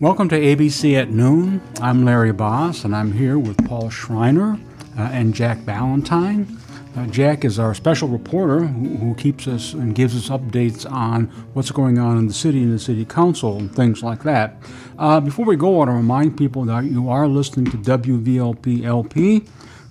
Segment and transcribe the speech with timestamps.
[0.00, 1.60] Welcome to ABC at Noon.
[1.80, 4.56] I'm Larry Boss, and I'm here with Paul Schreiner
[4.96, 6.56] uh, and Jack Ballantyne.
[6.96, 11.24] Uh, Jack is our special reporter who, who, keeps us and gives us updates on
[11.52, 14.62] what's going on in the city and the city council and things like that.
[15.00, 18.84] Uh, before we go, I want to remind people that you are listening to WVLP
[18.84, 19.46] LP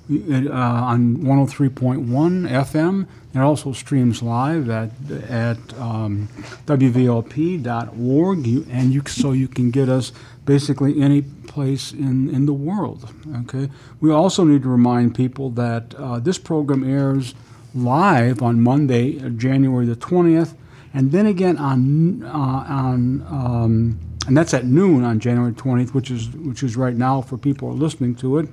[0.09, 3.07] uh, on 103.1 FM.
[3.33, 4.91] It also streams live at
[5.29, 6.29] at um,
[6.65, 10.11] wvlp.org, you, and you so you can get us
[10.45, 13.13] basically any place in, in the world.
[13.41, 13.69] Okay.
[13.99, 17.35] We also need to remind people that uh, this program airs
[17.75, 20.55] live on Monday, January the 20th,
[20.93, 26.09] and then again on uh, on um, and that's at noon on January 20th, which
[26.11, 28.49] is which is right now for people listening to it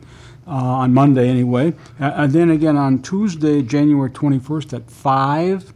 [0.47, 5.73] uh, on Monday anyway, uh, and then again on Tuesday, January 21st at 5,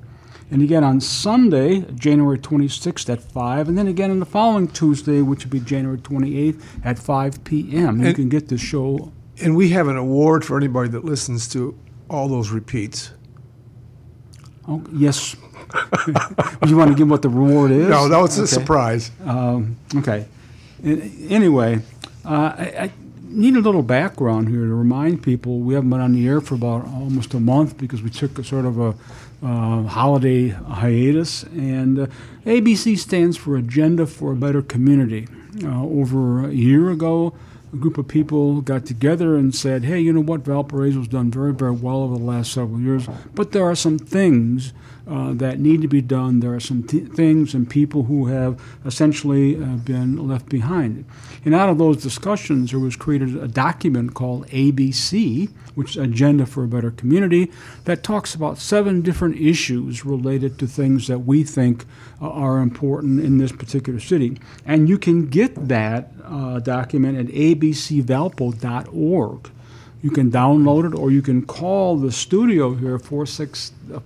[0.50, 5.20] and again on Sunday, January 26th at 5, and then again on the following Tuesday,
[5.22, 8.00] which would be January 28th at 5 p.m.
[8.00, 9.12] You And- can get the show.
[9.41, 11.78] And we have an award for anybody that listens to
[12.11, 13.12] all those repeats.
[14.66, 15.36] Oh, yes.
[16.66, 17.89] you want to give what the reward is?
[17.89, 19.11] No, that was a surprise.
[19.24, 20.27] Um, okay.
[20.84, 21.80] Anyway,
[22.24, 22.91] uh, I, I
[23.28, 26.54] need a little background here to remind people we haven't been on the air for
[26.54, 28.94] about almost a month because we took a sort of a
[29.42, 31.44] uh, holiday hiatus.
[31.44, 32.06] And uh,
[32.44, 35.28] ABC stands for Agenda for a Better Community.
[35.62, 37.34] Uh, over a year ago,
[37.72, 40.41] a group of people got together and said, hey, you know what?
[40.41, 43.98] Valparaiso Valparaiso's done very, very well over the last several years, but there are some
[43.98, 44.72] things
[45.08, 46.41] uh, that need to be done.
[46.41, 51.06] There are some th- things and people who have essentially uh, been left behind.
[51.44, 56.45] And out of those discussions, there was created a document called ABC, which is Agenda
[56.45, 57.50] for a Better Community,
[57.85, 61.86] that talks about seven different issues related to things that we think
[62.20, 64.39] uh, are important in this particular city.
[64.67, 69.51] And you can get that uh, document at abcvalpo.org.
[70.01, 74.01] You can download it, or you can call the studio here uh,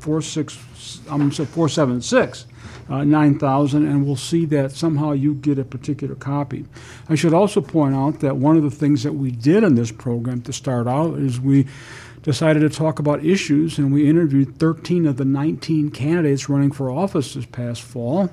[1.11, 2.47] I'm sorry four seven six
[2.89, 6.65] uh, nine thousand, and we'll see that somehow you get a particular copy.
[7.11, 9.93] I should also point out that one of the things that we did in this
[9.93, 11.67] program to start out is we
[12.23, 16.91] decided to talk about issues, and we interviewed 13 of the 19 candidates running for
[16.91, 18.31] office this past fall.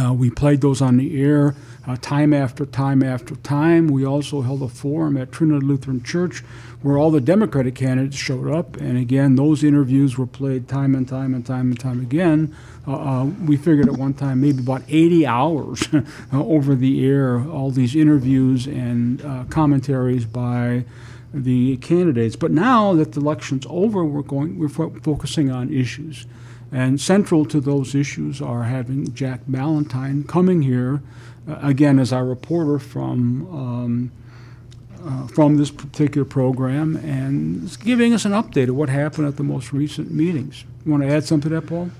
[0.00, 1.54] Uh, we played those on the air
[1.86, 3.88] uh, time after time after time.
[3.88, 6.42] We also held a forum at Trinity Lutheran Church
[6.82, 8.76] where all the Democratic candidates showed up.
[8.76, 12.54] And again, those interviews were played time and time and time and time again.
[12.86, 17.48] Uh, uh, we figured at one time maybe about 80 hours uh, over the air,
[17.48, 20.84] all these interviews and uh, commentaries by
[21.32, 22.36] the candidates.
[22.36, 26.26] But now that the election's over, we're going we're fo- focusing on issues.
[26.72, 31.02] And central to those issues are having Jack Ballantyne coming here
[31.46, 34.12] again as our reporter from um,
[35.04, 39.42] uh, from this particular program and giving us an update of what happened at the
[39.42, 40.64] most recent meetings.
[40.84, 41.90] You want to add something to that, Paul?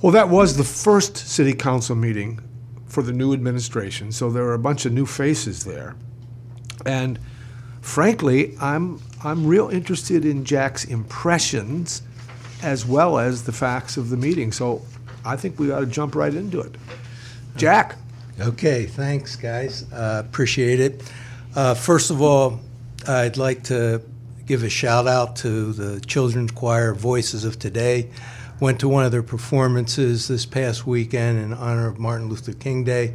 [0.00, 2.40] Well, that was the first city council meeting
[2.86, 5.96] for the new administration, so there were a bunch of new faces there.
[6.84, 7.18] And
[7.80, 12.02] frankly, I'm I'm real interested in Jack's impressions
[12.62, 14.52] as well as the facts of the meeting.
[14.52, 14.82] So
[15.24, 16.74] I think we ought to jump right into it.
[17.56, 17.96] Jack,
[18.38, 19.90] Okay, thanks, guys.
[19.90, 21.10] Uh, appreciate it.
[21.54, 22.60] Uh, first of all,
[23.08, 24.02] I'd like to
[24.44, 28.10] give a shout out to the children's choir Voices of Today.
[28.60, 32.84] Went to one of their performances this past weekend in honor of Martin Luther King
[32.84, 33.14] Day.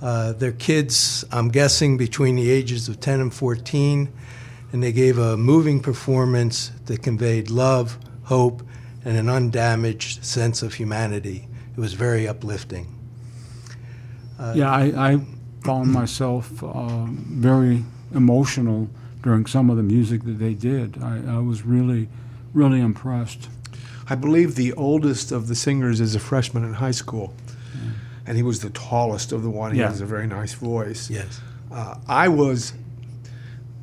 [0.00, 4.08] Uh, their kids, I'm guessing, between the ages of 10 and 14,
[4.70, 8.62] and they gave a moving performance that conveyed love, hope,
[9.04, 11.48] and an undamaged sense of humanity.
[11.76, 12.93] It was very uplifting.
[14.54, 15.20] Yeah, I, I
[15.62, 17.84] found myself uh, very
[18.14, 18.88] emotional
[19.22, 21.02] during some of the music that they did.
[21.02, 22.08] I, I was really,
[22.52, 23.48] really impressed.
[24.08, 27.32] I believe the oldest of the singers is a freshman in high school,
[28.26, 29.72] and he was the tallest of the one.
[29.72, 29.88] He Yeah.
[29.88, 31.08] has a very nice voice.
[31.10, 31.40] Yes.
[31.72, 32.74] Uh, I was,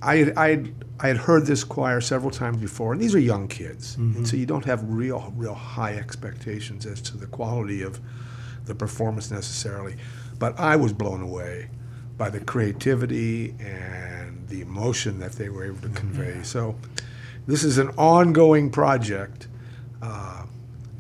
[0.02, 3.20] I had, I had, I had heard this choir several times before, and these are
[3.20, 7.82] young kids, and so you don't have real, real high expectations as to the quality
[7.82, 8.00] of
[8.66, 9.96] the performance necessarily.
[10.42, 11.70] But I was blown away
[12.18, 16.42] by the creativity and the emotion that they were able to convey.
[16.42, 16.76] So,
[17.46, 19.48] this is an ongoing project,
[20.02, 20.44] uh,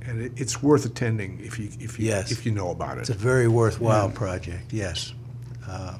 [0.05, 2.31] and it, it's worth attending if you if you Yes.
[2.31, 3.01] if you know about it.
[3.01, 4.71] It's a very worthwhile project.
[4.71, 5.13] Yes.
[5.67, 5.97] Uh,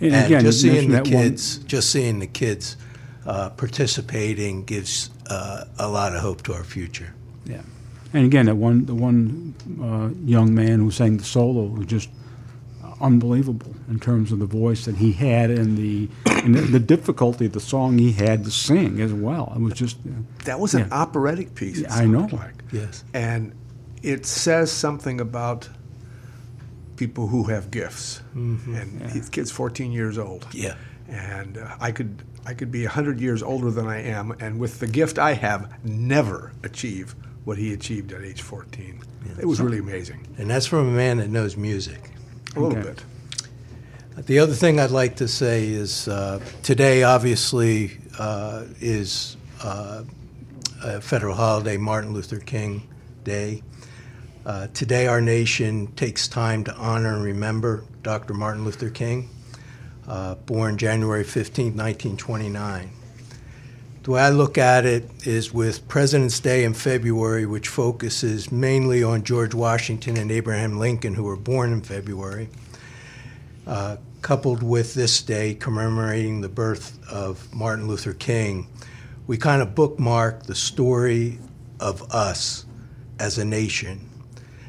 [0.00, 2.76] And, and again, just you seeing the mentioned that one- kids, just seeing the kids
[3.26, 7.10] uh, participating gives uh, a lot of hope to our future.
[7.44, 7.62] Yeah,
[8.12, 12.08] and again, that one the one uh, young man who sang the solo who just
[13.00, 17.46] unbelievable in terms of the voice that he had and the and the, the difficulty
[17.46, 19.52] of the song he had to sing as well.
[19.56, 20.10] It was just uh,
[20.44, 21.80] That was an operatic piece.
[21.80, 22.28] Yeah, I know.
[22.30, 22.62] Like.
[22.72, 23.04] Yes.
[23.12, 23.54] And
[24.02, 25.68] it says something about
[26.96, 28.22] people who have gifts.
[28.34, 30.46] And his kid's 14 years old.
[30.52, 30.76] Yeah.
[31.08, 34.78] And uh, I could I could be 100 years older than I am, and with
[34.78, 37.14] the gift I have, never achieve
[37.44, 39.02] what he achieved at age 14.
[39.40, 40.26] It was really amazing.
[40.38, 42.10] And that's from a man that knows music.
[42.56, 42.88] A little Okay.
[42.90, 44.26] bit.
[44.26, 50.04] The other thing I'd like to say is uh, today, obviously, uh, is uh,
[50.84, 52.88] a federal holiday, Martin Luther King
[53.24, 53.62] Day.
[54.46, 58.34] Uh, today, our nation takes time to honor and remember Dr.
[58.34, 59.30] Martin Luther King,
[60.06, 62.90] uh, born January 15, 1929.
[64.04, 69.02] The way I look at it is with President's Day in February, which focuses mainly
[69.02, 72.50] on George Washington and Abraham Lincoln, who were born in February
[73.66, 78.66] uh, coupled with this day commemorating the birth of Martin Luther King,
[79.26, 81.38] we kind of bookmark the story
[81.80, 82.66] of us
[83.18, 84.06] as a nation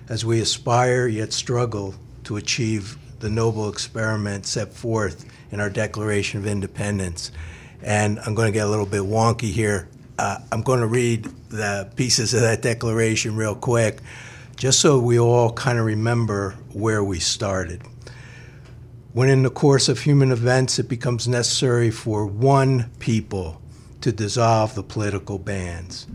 [0.07, 1.93] as we aspire yet struggle
[2.23, 7.33] to achieve the noble experiment set forth in our Declaration of Independence.
[7.85, 9.87] And I'm going to get a little bit wonky here.
[10.19, 13.99] Uh, I'm going to read the pieces of that declaration real quick,
[14.57, 17.81] just so we all kind of remember where we started
[19.15, 23.61] when in the course of human events it becomes necessary for one people
[24.01, 26.05] to dissolve the political bands.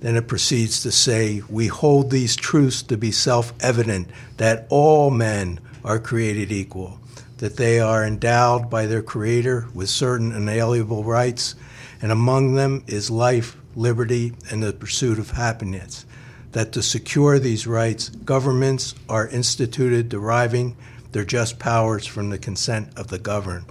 [0.00, 4.08] Then it proceeds to say, We hold these truths to be self evident
[4.38, 6.98] that all men are created equal,
[7.42, 11.56] that they are endowed by their Creator with certain inalienable rights,
[12.00, 16.06] and among them is life, liberty, and the pursuit of happiness.
[16.52, 20.76] That to secure these rights, governments are instituted deriving
[21.10, 23.64] their just powers from the consent of the governed.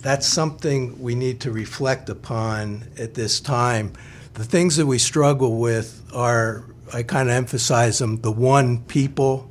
[0.00, 3.92] That's something we need to reflect upon at this time.
[4.32, 9.50] The things that we struggle with are, I kind of emphasize them, the one people,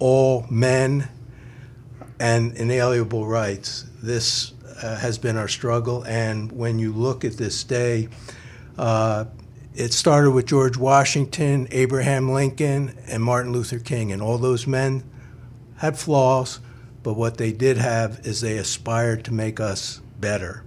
[0.00, 1.08] all men,
[2.20, 3.84] and inalienable rights.
[4.02, 8.08] This uh, has been our struggle, and when you look at this day,
[8.76, 9.24] uh,
[9.74, 15.04] it started with George Washington, Abraham Lincoln, and Martin Luther King, and all those men
[15.76, 16.60] had flaws,
[17.02, 20.64] but what they did have is they aspired to make us better.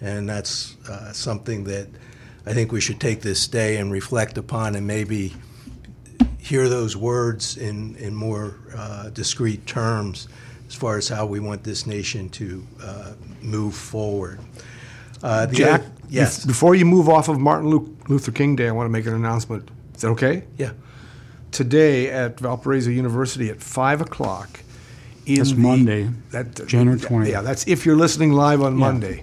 [0.00, 1.88] And that's uh, something that
[2.46, 5.34] I think we should take this day and reflect upon and maybe
[6.38, 10.28] hear those words in, in more uh, discrete terms
[10.74, 14.40] as far as how we want this nation to uh, move forward.
[15.22, 16.44] Uh, the Jack, other- yes.
[16.44, 17.68] before you move off of Martin
[18.08, 19.70] Luther King Day, I want to make an announcement.
[19.94, 20.42] Is that okay?
[20.58, 20.72] Yeah.
[21.52, 24.60] Today at Valparaiso University at 5 o'clock.
[25.26, 27.28] in That's the- Monday, that- January yeah, 20th.
[27.30, 28.78] Yeah, that's if you're listening live on Yeah.
[28.80, 29.22] Monday.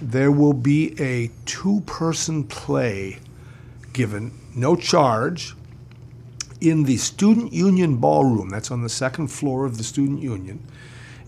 [0.00, 3.18] There will be a two person play
[3.92, 5.54] given, no charge,
[6.60, 8.48] in the Student Union Ballroom.
[8.50, 10.60] That's on the second floor of the Student Union.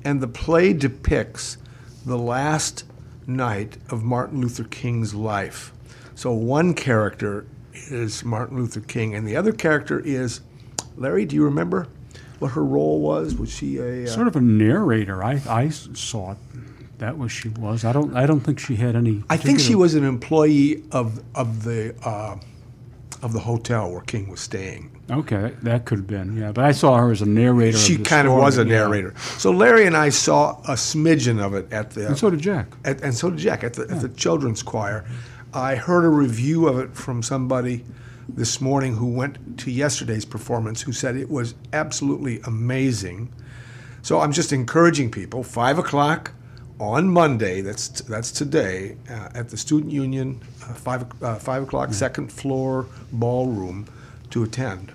[0.08, 1.58] And the play depicts
[2.06, 2.84] the last
[3.26, 5.70] night of Martin Luther King's life.
[6.14, 10.40] So one character is Martin Luther King, and the other character is
[10.96, 11.26] Larry.
[11.26, 11.88] Do you remember
[12.38, 13.34] what her role was?
[13.34, 15.22] Was she a uh, sort of a narrator.
[15.22, 16.38] I, I saw it.
[16.96, 17.84] That was she was.
[17.84, 19.22] I don't I don't think she had any.
[19.28, 22.38] I think she was an employee of of the uh,
[23.22, 24.90] of the hotel where King was staying.
[25.10, 26.52] Okay, that could have been yeah.
[26.52, 27.78] But I saw her as a narrator.
[27.78, 28.68] She of the kind of was a yeah.
[28.68, 29.14] narrator.
[29.38, 32.68] So Larry and I saw a smidgen of it at the And so did Jack.
[32.84, 35.04] at, and so did Jack at the, at the children's choir.
[35.52, 37.84] I heard a review of it from somebody
[38.28, 43.32] this morning who went to yesterday's performance who said it was absolutely amazing.
[44.02, 45.42] So I'm just encouraging people.
[45.42, 46.32] Five o'clock
[46.80, 47.60] on Monday.
[47.60, 50.40] That's that's today uh, at the Student Union.
[50.62, 53.86] Uh, five uh, five o'clock, second floor ballroom,
[54.30, 54.92] to attend.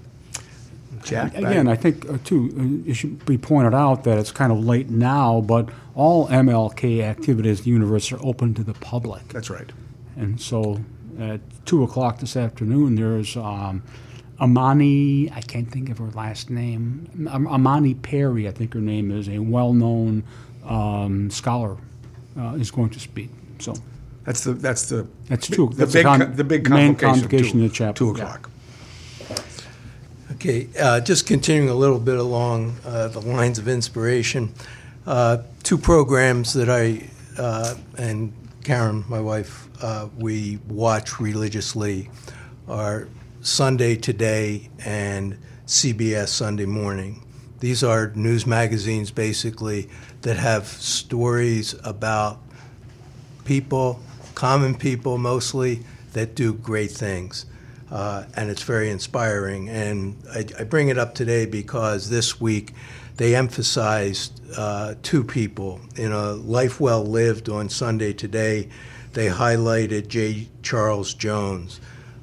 [1.03, 4.51] Jack, Again, I think uh, too uh, it should be pointed out that it's kind
[4.51, 9.27] of late now, but all MLK activities at the university are open to the public.
[9.27, 9.69] that's right.
[10.15, 10.79] And so
[11.19, 13.83] at two o'clock this afternoon, there's um,
[14.41, 19.11] Imani, I can't think of her last name, Am- Imani Perry, I think her name
[19.11, 20.23] is, a well known
[20.65, 21.77] um, scholar,
[22.39, 23.29] uh, is going to speak.
[23.59, 23.73] So
[24.25, 27.05] That's the that's the That's two- The that's big con- co- the big main two,
[27.07, 28.23] in the chapel, Two yeah.
[28.23, 28.49] o'clock.
[30.33, 34.53] Okay, uh, just continuing a little bit along uh, the lines of inspiration.
[35.05, 42.09] Uh, two programs that I uh, and Karen, my wife, uh, we watch religiously
[42.67, 43.07] are
[43.41, 47.21] Sunday Today and CBS Sunday Morning.
[47.59, 49.89] these are news magazines basically
[50.23, 52.39] that have stories about
[53.45, 53.99] people,
[54.35, 57.45] common people mostly, that do great things.
[57.91, 59.69] Uh, and it's very inspiring.
[59.69, 62.73] And I, I bring it up today because this week
[63.17, 65.79] they emphasized uh, two people.
[65.95, 68.69] In a Life Well Lived on Sunday today,
[69.13, 70.47] they highlighted J.
[70.63, 71.79] Charles Jones,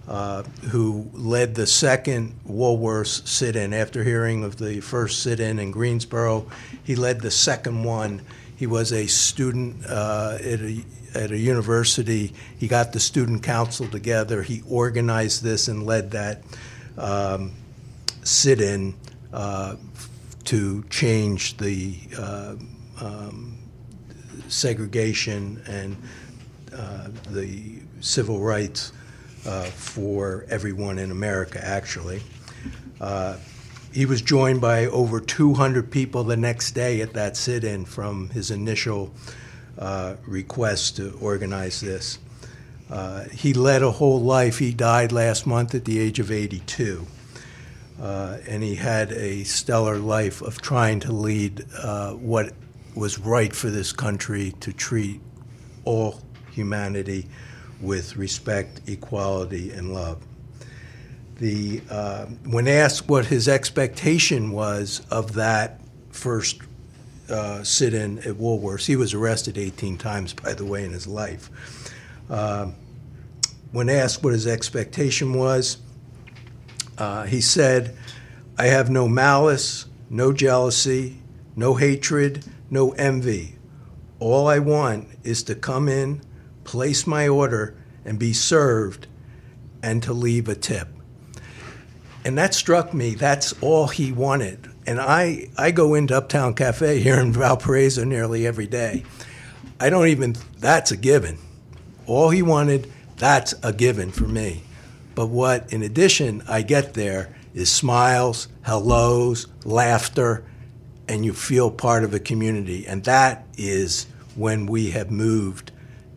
[0.08, 3.72] uh, who led the second Woolworths sit in.
[3.72, 6.46] After hearing of the first sit in in Greensboro,
[6.84, 8.22] he led the second one.
[8.56, 10.84] He was a student uh, at a
[11.14, 12.32] at a university.
[12.58, 14.42] He got the student council together.
[14.42, 16.42] He organized this and led that
[16.96, 17.52] um,
[18.22, 18.94] sit in
[19.32, 19.76] uh,
[20.44, 22.54] to change the uh,
[23.00, 23.58] um,
[24.48, 25.96] segregation and
[26.74, 28.92] uh, the civil rights
[29.46, 32.22] uh, for everyone in America, actually.
[33.92, 38.28] He was joined by over 200 people the next day at that sit in from
[38.30, 39.12] his initial
[39.78, 42.18] uh, request to organize this.
[42.88, 44.58] Uh, he led a whole life.
[44.58, 47.04] He died last month at the age of 82.
[48.00, 52.52] Uh, and he had a stellar life of trying to lead uh, what
[52.94, 55.20] was right for this country to treat
[55.84, 56.20] all
[56.52, 57.26] humanity
[57.80, 60.18] with respect, equality, and love.
[61.40, 65.80] The, uh, when asked what his expectation was of that
[66.10, 66.60] first
[67.30, 68.86] uh, sit in at Woolworths.
[68.86, 71.48] He was arrested 18 times, by the way, in his life.
[72.28, 72.72] Uh,
[73.72, 75.78] when asked what his expectation was,
[76.98, 77.96] uh, he said,
[78.58, 81.22] I have no malice, no jealousy,
[81.56, 83.56] no hatred, no envy.
[84.18, 86.20] All I want is to come in,
[86.64, 89.06] place my order, and be served,
[89.82, 90.88] and to leave a tip.
[92.24, 93.14] And that struck me.
[93.14, 98.44] That's all he wanted and I, I go into Uptown Cafe here in Valparaiso nearly
[98.44, 99.04] every day.
[99.78, 101.38] I don't even, that's a given.
[102.06, 104.64] All he wanted, that's a given for me.
[105.14, 110.44] But what, in addition, I get there is smiles, hellos, laughter,
[111.08, 112.84] and you feel part of a community.
[112.84, 115.70] And that is when we have moved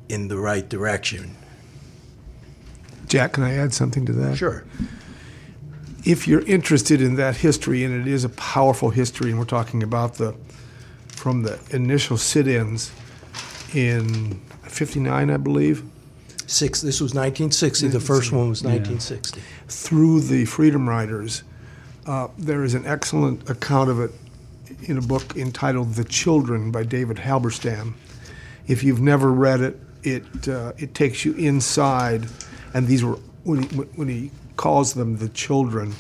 [0.10, 1.36] in the right direction.
[3.08, 4.36] Jack, can I add something to that?
[4.36, 4.64] Sure
[6.06, 9.84] if you're interested in that history, and it is a powerful history, and we're talking
[9.84, 10.36] about the
[11.08, 12.92] from the initial sit-ins
[13.74, 15.84] in '59, I believe.
[16.46, 16.82] Six.
[16.82, 17.88] This was 1960.
[17.88, 19.40] The first one was 1960.
[19.40, 19.46] Yeah.
[19.68, 21.44] Through the Freedom Riders,
[22.06, 24.12] uh, there is an excellent account of it
[24.84, 27.94] in a book entitled "The Children" by David Halberstam.
[28.68, 32.28] If you've never read it, it uh, it takes you inside,
[32.74, 35.94] and these were when he, when he calls them the children.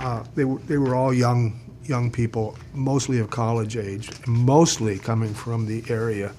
[0.00, 5.34] Uh, they were they were all young young people, mostly of college age, mostly coming
[5.34, 6.32] from the area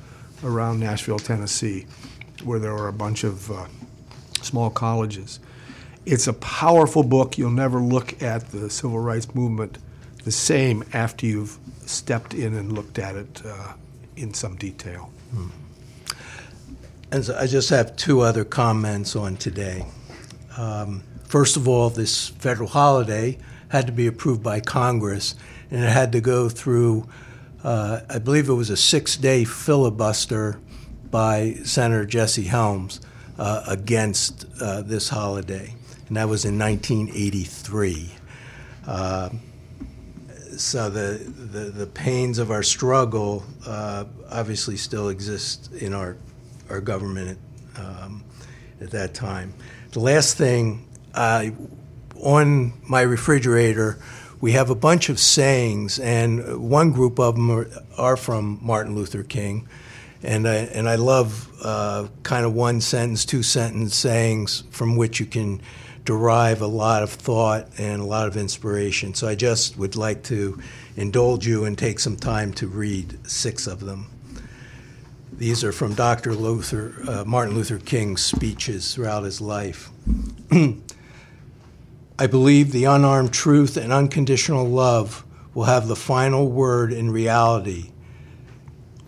[0.43, 1.85] around Nashville, Tennessee,
[2.43, 3.65] where there were a bunch of uh,
[4.41, 5.39] small colleges.
[6.05, 7.37] It's a powerful book.
[7.37, 9.77] You'll never look at the civil rights movement
[10.23, 13.73] the same after you've stepped in and looked at it uh,
[14.15, 15.11] in some detail.
[15.31, 15.49] Hmm.
[17.11, 19.85] And so I just have two other comments on today.
[20.57, 23.37] Um, First of all, this federal holiday
[23.69, 25.33] had to be approved by Congress,
[25.69, 27.07] and it had to go through,
[27.63, 30.59] uh, I believe it was a six day filibuster
[31.09, 32.99] by Senator Jesse Helms
[33.39, 35.73] uh, against uh, this holiday,
[36.09, 38.11] and that was in 1983.
[38.85, 39.29] Uh,
[40.57, 46.17] so the, the, the, pains of our struggle uh, obviously still exist in our,
[46.69, 47.39] our government
[47.77, 48.21] um,
[48.81, 49.53] at that time.
[49.91, 51.49] The last thing uh,
[52.15, 53.99] on my refrigerator,
[54.39, 58.95] we have a bunch of sayings, and one group of them are, are from Martin
[58.95, 59.67] Luther King.
[60.23, 65.19] And I, and I love uh, kind of one sentence, two sentence sayings from which
[65.19, 65.61] you can
[66.05, 69.13] derive a lot of thought and a lot of inspiration.
[69.13, 70.59] So I just would like to
[70.95, 74.07] indulge you and take some time to read six of them.
[75.33, 76.33] These are from Dr.
[76.35, 79.89] Luther, uh, Martin Luther King's speeches throughout his life.
[82.21, 85.25] I believe the unarmed truth and unconditional love
[85.55, 87.93] will have the final word in reality.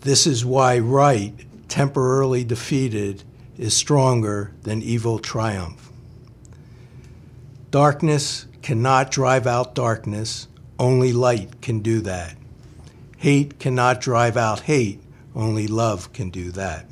[0.00, 1.32] This is why right,
[1.68, 3.22] temporarily defeated,
[3.56, 5.92] is stronger than evil triumph.
[7.70, 12.34] Darkness cannot drive out darkness, only light can do that.
[13.18, 15.00] Hate cannot drive out hate,
[15.36, 16.86] only love can do that.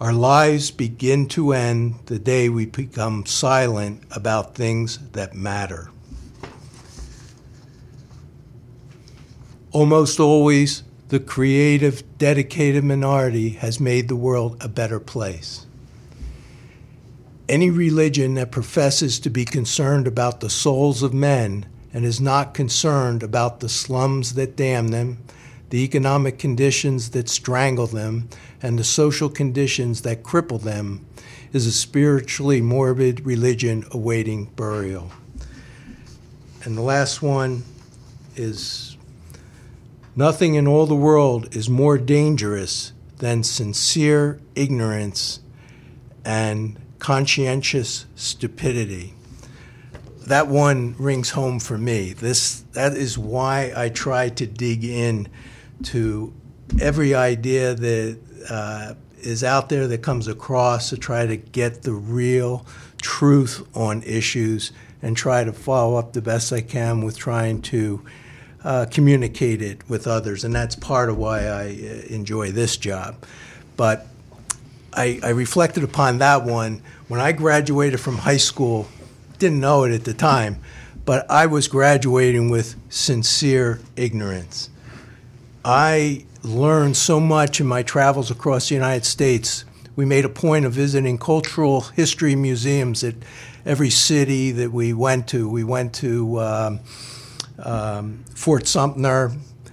[0.00, 5.90] Our lives begin to end the day we become silent about things that matter.
[9.70, 15.64] Almost always, the creative, dedicated minority has made the world a better place.
[17.48, 22.52] Any religion that professes to be concerned about the souls of men and is not
[22.52, 25.18] concerned about the slums that damn them,
[25.70, 28.28] the economic conditions that strangle them,
[28.62, 31.04] and the social conditions that cripple them
[31.52, 35.12] is a spiritually morbid religion awaiting burial.
[36.64, 37.62] And the last one
[38.36, 38.96] is
[40.16, 45.40] nothing in all the world is more dangerous than sincere ignorance
[46.24, 49.14] and conscientious stupidity.
[50.26, 52.14] That one rings home for me.
[52.14, 55.28] This that is why I try to dig in
[55.84, 56.32] to
[56.80, 58.18] every idea that
[58.50, 62.66] uh, is out there that comes across to try to get the real
[63.00, 64.72] truth on issues
[65.02, 68.04] and try to follow up the best I can with trying to
[68.62, 70.44] uh, communicate it with others.
[70.44, 73.16] And that's part of why I uh, enjoy this job.
[73.76, 74.06] But
[74.94, 78.88] I, I reflected upon that one when I graduated from high school.
[79.38, 80.60] Didn't know it at the time,
[81.04, 84.70] but I was graduating with sincere ignorance.
[85.64, 89.64] I learned so much in my travels across the United States.
[89.96, 93.14] We made a point of visiting cultural history museums at
[93.64, 95.48] every city that we went to.
[95.48, 96.80] We went to um,
[97.58, 99.32] um, Fort Sumter,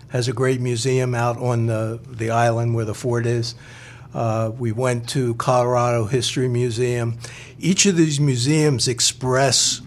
[0.09, 3.55] has a great museum out on the, the island where the fort is.
[4.13, 7.17] Uh, we went to Colorado History Museum.
[7.59, 9.80] Each of these museums express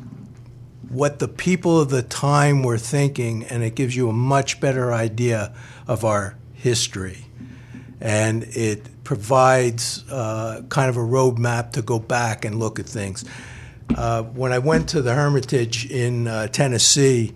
[0.94, 4.92] what the people of the time were thinking, and it gives you a much better
[4.92, 5.52] idea
[5.88, 7.26] of our history.
[8.00, 13.24] And it provides uh, kind of a roadmap to go back and look at things.
[13.96, 17.34] Uh, when I went to the Hermitage in uh, Tennessee,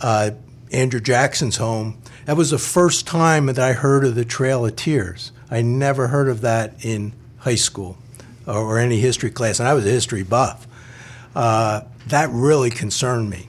[0.00, 0.30] uh,
[0.72, 4.76] Andrew Jackson's home, that was the first time that I heard of the Trail of
[4.76, 5.32] Tears.
[5.50, 7.98] I never heard of that in high school
[8.46, 10.68] or, or any history class, and I was a history buff.
[12.06, 13.48] That really concerned me.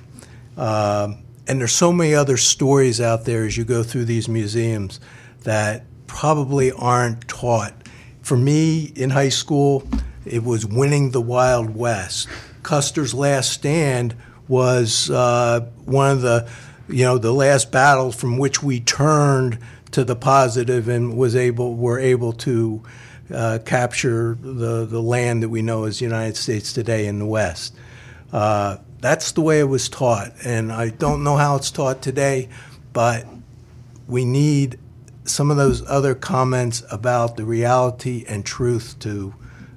[0.58, 5.00] Um, and there's so many other stories out there as you go through these museums
[5.44, 7.74] that probably aren't taught.
[8.22, 9.88] For me in high school,
[10.26, 12.28] it was winning the Wild West.
[12.64, 14.16] Custer's Last Stand
[14.48, 16.50] was uh, one of the,
[16.90, 19.60] you know, the last battles from which we turned
[19.92, 22.84] to the positive and was able were able to
[23.34, 27.26] uh, capture the the land that we know as the United States today in the
[27.26, 27.74] West.
[28.32, 32.50] Uh, that's the way it was taught, and I don't know how it's taught today,
[32.94, 33.26] but
[34.08, 34.80] we need
[35.24, 39.34] some of those other comments about the reality and truth to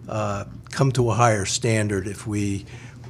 [0.08, 2.64] uh, come to a higher standard if we,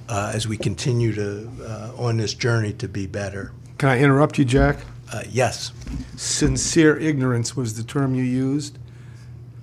[0.09, 3.53] uh, as we continue to uh, on this journey to be better.
[3.79, 4.79] Can I interrupt you, Jack?
[5.13, 5.73] Uh, yes.
[6.17, 8.79] Sincere ignorance was the term you used.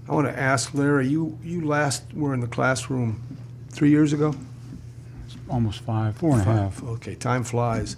[0.09, 3.21] I want to ask Larry, you, you last were in the classroom
[3.69, 4.33] three years ago?
[5.49, 6.83] Almost five, four and a half.
[6.83, 7.95] Okay, time flies.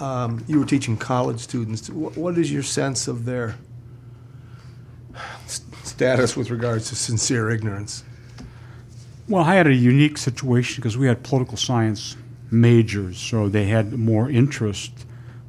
[0.00, 1.88] Um, you were teaching college students.
[1.88, 3.56] Wh- What is your sense of their
[5.44, 8.04] s- status with regards to sincere ignorance?
[9.28, 12.16] Well, I had a unique situation because we had political science
[12.50, 14.92] majors, so they had more interest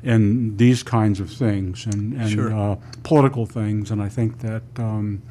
[0.03, 2.53] in these kinds of things and, and Sure.
[2.53, 3.91] uh, political things.
[3.91, 5.21] And I think that um,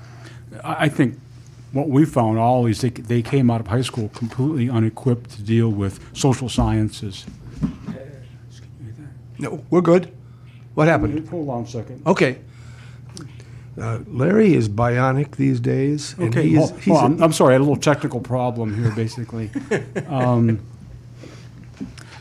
[0.65, 1.19] I, I think
[1.73, 5.43] what we found all is they, they came out of high school completely unequipped to
[5.43, 7.27] deal with social sciences.
[9.39, 10.13] No, we're good.
[10.75, 11.29] What happened?
[11.29, 12.03] Hold on a second.
[12.07, 12.39] Okay.
[13.81, 16.15] Uh, Larry is bionic these days.
[16.19, 17.23] and Okay, he is- hold- he's hold a- on.
[17.23, 19.51] I'm sorry, I had a little technical problem here, basically.
[20.09, 20.61] um,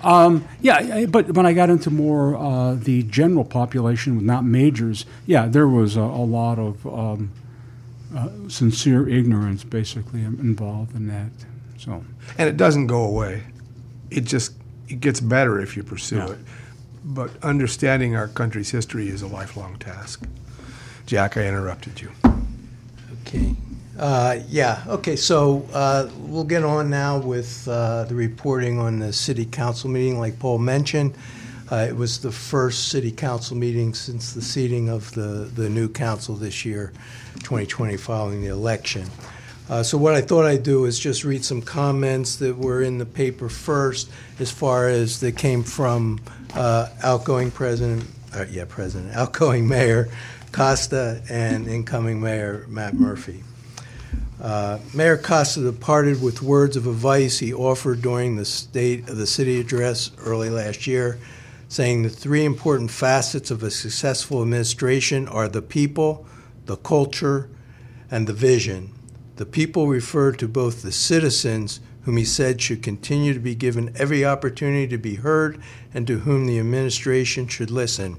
[0.01, 5.05] um, yeah, but when I got into more uh, the general population, with not majors,
[5.25, 7.31] yeah, there was a, a lot of um,
[8.15, 11.29] uh, sincere ignorance, basically, involved in that.
[11.77, 12.03] So,
[12.37, 13.43] and it doesn't go away.
[14.09, 14.53] It just
[14.87, 16.31] it gets better if you pursue Yeah.
[16.31, 16.39] it.
[17.05, 20.25] But understanding our country's history is a lifelong task.
[21.05, 22.11] Jack, I interrupted you.
[23.21, 23.55] Okay.
[23.97, 29.11] Uh, yeah, okay, so uh, we'll get on now with uh, the reporting on the
[29.11, 31.13] city council meeting, like Paul mentioned.
[31.71, 35.87] Uh, It was the first city council meeting since the seating of the, the new
[35.87, 36.91] council this year,
[37.41, 39.05] 2020, following the election.
[39.69, 42.97] Uh, So what I thought I'd do is just read some comments that were in
[42.97, 46.19] the paper first, as far as that came from
[46.55, 50.09] uh, outgoing president, uh, yeah, president, outgoing mayor
[50.51, 53.43] Costas and incoming mayor Matt Murphy.
[54.41, 59.27] Uh, Mayor Costas departed with words of advice he offered during the state of the
[59.27, 61.19] city address early last year
[61.69, 66.25] saying the three important facets of a successful administration are the people,
[66.65, 67.47] the culture,
[68.09, 68.91] and the vision.
[69.35, 73.93] The people refer to both the citizens, whom he said should continue to be given
[73.95, 75.61] every opportunity to be heard
[75.93, 78.17] and to whom the administration should listen,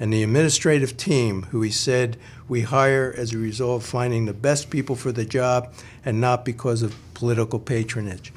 [0.00, 2.16] and the administrative team, who he said
[2.48, 5.70] we hire as a result of finding the best people for the job
[6.02, 8.32] and not because of political patronage.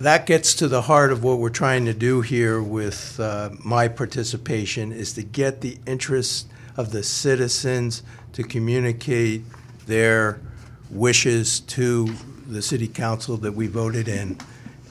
[0.00, 3.86] That gets to the heart of what we're trying to do here with uh, my
[3.86, 8.02] participation is to get the interests of the citizens
[8.32, 9.44] to communicate
[9.86, 10.40] their
[10.90, 12.12] wishes to
[12.44, 14.36] the city council that we voted in.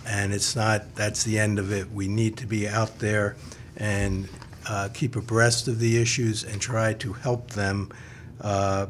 [0.08, 1.92] And it's not, that's the end of it.
[1.92, 3.36] We need to be out there
[3.76, 4.30] and
[4.70, 7.92] uh, keep abreast of the issues and try to help them
[8.40, 8.88] uh,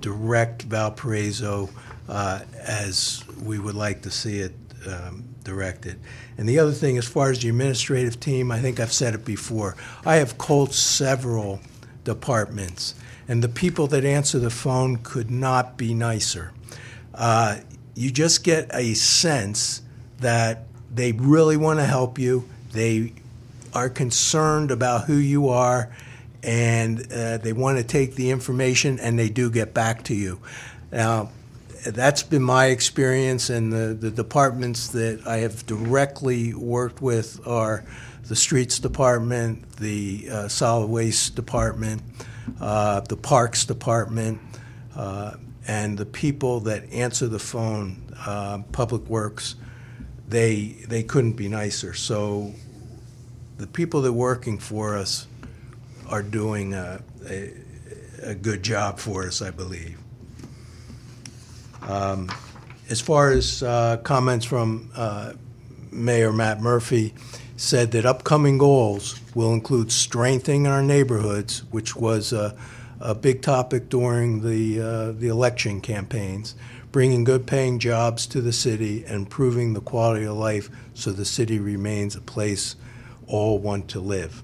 [0.00, 1.68] direct Valparaiso
[2.08, 4.52] uh, as we would like to see it
[4.86, 5.98] um, directed.
[6.38, 9.24] And the other thing, as far as the administrative team, I think I've said it
[9.24, 9.76] before.
[10.04, 11.60] I have called several
[12.04, 12.94] departments,
[13.28, 16.52] and the people that answer the phone could not be nicer.
[17.14, 17.58] Uh,
[17.94, 19.82] you just get a sense
[20.20, 22.48] that they really want to help you.
[22.72, 23.12] They
[23.74, 25.94] are concerned about who you are,
[26.42, 30.40] and uh, they want to take the information, and they do get back to you.
[30.90, 31.30] Now,
[31.84, 37.84] that's been my experience, and the, the departments that I have directly worked with are
[38.24, 42.02] the streets department, the uh, solid waste department,
[42.60, 44.40] uh, the parks department,
[44.96, 45.34] uh,
[45.66, 49.56] and the people that answer the phone, uh, Public Works.
[50.28, 51.94] They they couldn't be nicer.
[51.94, 52.52] So
[53.58, 55.26] the people that are working for us
[56.08, 57.52] are doing a, a,
[58.22, 60.01] a good job for us, I believe.
[61.88, 62.30] Um,
[62.88, 65.32] as far as uh, comments from uh,
[65.90, 67.14] Mayor Matt Murphy,
[67.56, 72.56] said that upcoming goals will include strengthening our neighborhoods, which was a,
[73.00, 76.56] a big topic during the uh, the election campaigns,
[76.90, 81.58] bringing good-paying jobs to the city, and improving the quality of life so the city
[81.58, 82.74] remains a place
[83.28, 84.42] all want to live.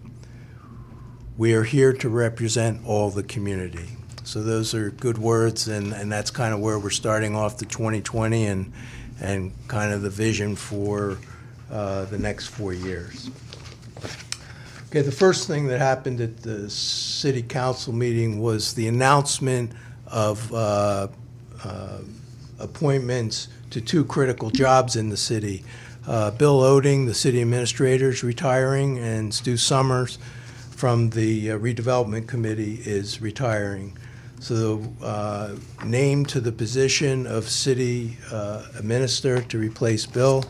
[1.36, 3.97] We are here to represent all the community.
[4.28, 7.64] So those are good words, and, and that's kind of where we're starting off the
[7.64, 8.70] 2020 and,
[9.22, 11.16] and kind of the vision for
[11.72, 13.30] uh, the next four years.
[14.90, 19.72] Okay, the first thing that happened at the city council meeting was the announcement
[20.06, 21.08] of uh,
[21.64, 21.98] uh,
[22.58, 25.64] appointments to two critical jobs in the city.
[26.06, 30.18] Uh, Bill Oeding, the city administrator, is retiring, and Stu Summers
[30.68, 33.96] from the uh, redevelopment committee is retiring.
[34.40, 40.44] So, uh, named to the position of city uh, administrator to replace Bill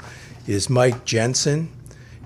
[0.46, 1.68] is Mike Jessen.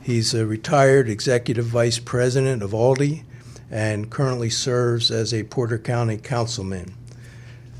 [0.02, 3.22] He's a retired executive vice president of Aldi
[3.70, 6.92] and currently serves as a Porter County councilman.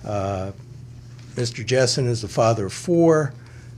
[0.07, 0.53] Uh,
[1.35, 1.67] Mr.
[1.67, 3.35] Jessen is the father of four.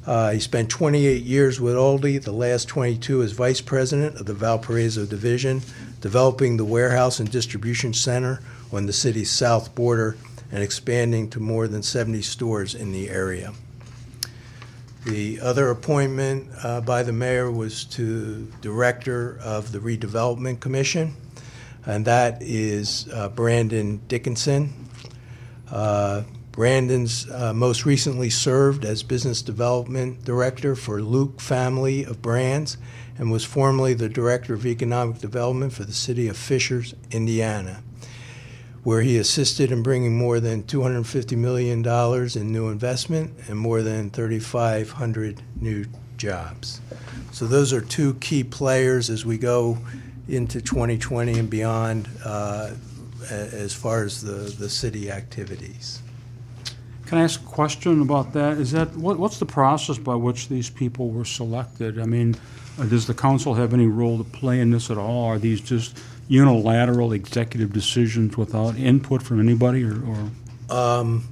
[0.06, 4.34] Uh, he spent 28 years with Aldi, the last 22 as vice president of the
[4.34, 5.62] Valparaiso division,
[6.02, 8.40] developing the warehouse and distribution center
[8.74, 10.16] on the city's south border
[10.50, 13.52] and expanding to more than 70 stores in the area.
[15.04, 21.14] The other appointment uh, by the mayor was to director of the redevelopment commission,
[21.84, 24.72] and that is uh, Brandon Dickinson.
[25.70, 32.78] Uh, Brandon's uh, most recently served as business development director for Luke Family of Brands
[33.18, 37.82] and was formerly the director of economic development for the city of Fishers, Indiana
[38.84, 41.84] where he assisted in bringing more than $250 million
[42.38, 45.86] in new investment and more than 3,500 new
[46.18, 46.80] jobs.
[47.32, 49.78] So those are two key players as we go
[50.28, 52.72] into 2020 and beyond uh,
[53.30, 56.02] as far as the, the city activities.
[57.06, 58.58] Can I ask a question about that?
[58.58, 61.98] Is that, what, what's the process by which these people were selected?
[61.98, 62.34] I mean,
[62.78, 65.24] uh, does the council have any role to play in this at all?
[65.26, 70.30] Are these just unilateral executive decisions without input from anybody or, or?
[70.74, 71.28] Um,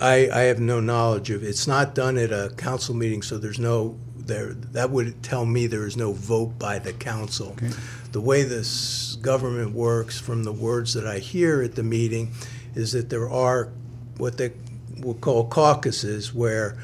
[0.00, 3.58] I, I have no knowledge of, it's not done at a council meeting, so there's
[3.58, 7.48] no, there, that would tell me there is no vote by the council.
[7.52, 7.70] Okay.
[8.12, 12.32] The way this government works, from the words that I hear at the meeting,
[12.74, 13.72] is that there are
[14.18, 14.52] what they
[15.00, 16.76] will call caucuses where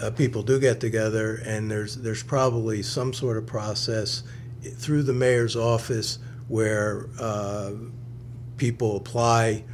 [0.00, 4.22] uh, people do get together and there's there's probably some sort of process
[4.76, 6.18] through the mayor's office
[6.48, 7.72] where uh,
[8.56, 9.64] people apply,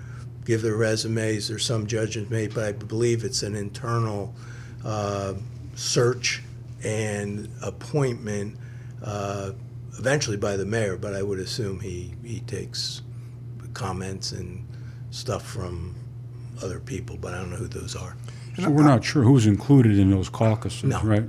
[0.45, 1.49] give their resumes.
[1.49, 4.35] There's some judgments made, but I believe it's an internal
[4.85, 5.35] uh,
[5.75, 6.43] search
[6.83, 8.57] and appointment
[9.05, 9.53] uh,
[9.99, 13.03] eventually by the mayor, but I would assume he, he takes
[13.75, 14.67] comments and
[15.11, 15.95] stuff from
[16.63, 18.17] other people, but I don't know who those are.
[18.61, 21.01] So we're not sure who's included in those caucuses, No.
[21.03, 21.25] right?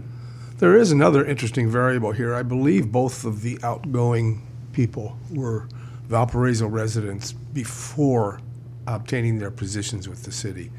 [0.57, 2.33] There is another interesting variable here.
[2.35, 5.67] I believe both of the outgoing people were
[6.07, 8.39] Valparaiso residents before
[8.87, 10.71] obtaining their positions with the city.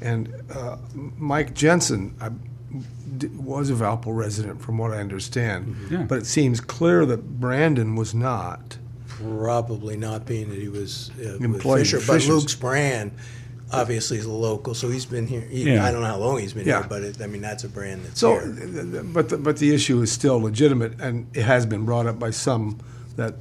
[0.00, 2.30] And uh, Mike Jessen I,
[3.18, 5.76] d- was a Valpo resident, from what I understand.
[5.90, 6.02] Yeah.
[6.04, 8.78] But it seems clear that Brandon was not.
[9.08, 13.10] Probably not being that he was uh, with Employed Fisher, but Luke's brand
[13.72, 15.40] obviously is a local, so he's been here.
[15.42, 15.84] He, Yeah.
[15.84, 16.80] I don't know how long he's been Yeah.
[16.80, 18.54] here, but it, I mean that's a brand that's So, here.
[18.54, 22.06] th- th- but the, but the issue is still legitimate, and it has been brought
[22.06, 22.78] up by some
[23.16, 23.34] that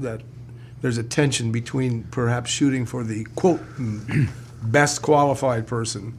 [0.00, 0.22] that
[0.80, 4.28] there's a tension between perhaps shooting for the quote mm,
[4.62, 6.14] best qualified person,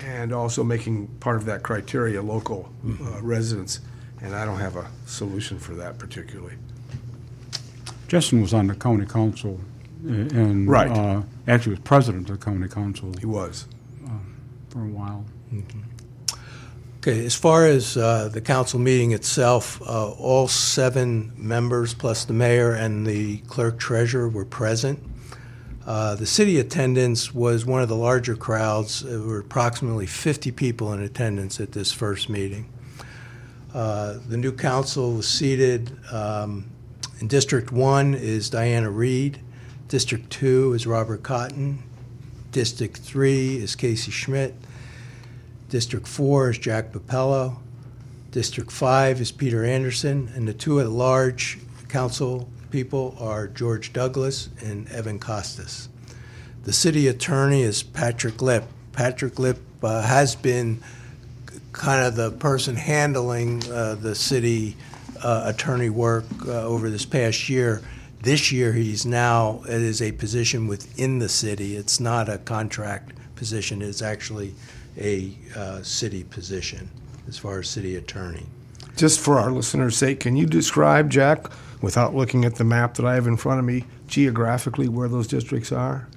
[0.00, 3.80] and also making part of that criteria local uh, residents.
[4.22, 6.54] And I don't have a solution for that particularly.
[8.08, 9.60] Jessen was on the county council
[10.08, 10.68] and.
[10.68, 10.90] Right.
[10.90, 13.66] uh, Actually was president of the county council He was.
[14.70, 15.24] for a while.
[16.98, 22.32] Okay, as far as uh, the council meeting itself, uh, all seven members, plus the
[22.32, 24.98] mayor and the clerk treasurer, were present.
[25.86, 29.02] Uh, The city attendance was one of the larger crowds.
[29.04, 32.68] There were approximately 50 people in attendance at this first meeting.
[33.72, 36.64] Uh, The new council was seated, um,
[37.20, 39.38] in District 1 is Diana Reed,
[39.88, 41.82] District 2 is Robert Cotton,
[42.52, 44.54] District 3 is Casey Schmidt,
[45.68, 47.56] District 4 is Jack Papello.
[48.30, 50.30] District 5 is Peter Anderson.
[50.34, 55.88] And the two at-large council people are George Douglas and Evan Costas.
[56.62, 58.64] The city attorney is Patrick Lyp.
[58.92, 60.82] Patrick Lyp uh, has been
[61.72, 64.76] kind of the person handling uh, the city
[65.22, 67.82] uh, attorney work uh, over this past year.
[68.20, 71.76] This year, he's now, it is a position within the city.
[71.76, 74.54] It's not a contract position, it's actually
[74.98, 76.90] a uh, city position
[77.28, 78.46] as far as city attorney.
[78.96, 81.50] Just for our listeners' sake, can you describe, Jack,
[81.82, 85.26] without looking at the map that I have in front of me, geographically where those
[85.26, 86.08] districts are?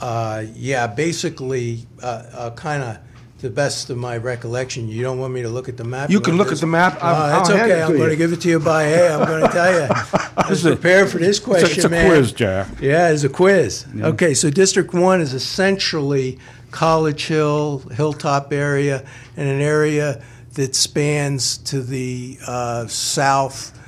[0.00, 2.98] Uh, yeah, basically, uh, uh, kind of,
[3.38, 6.10] the best of my recollection, you don't want me to look at the map?
[6.10, 6.98] You can look at the map.
[7.00, 9.26] Uh, That's I'll hand okay, I'm going to give it to you by, hey, I'm
[9.26, 9.88] going to tell you.
[10.36, 12.08] I was prepared for this It's a- question, It's a man.
[12.10, 12.68] quiz, Jack.
[12.80, 13.86] Yeah, it's a quiz.
[13.96, 16.38] Okay, so District One is essentially
[16.70, 19.04] College Hill, Hilltop area,
[19.36, 20.22] and an area
[20.54, 23.78] that spans to the uh, south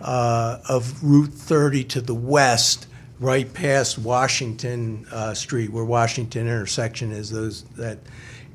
[0.00, 2.86] uh, of Route 30 to the west,
[3.18, 7.30] right past Washington uh, Street, where Washington intersection is.
[7.30, 7.98] Those that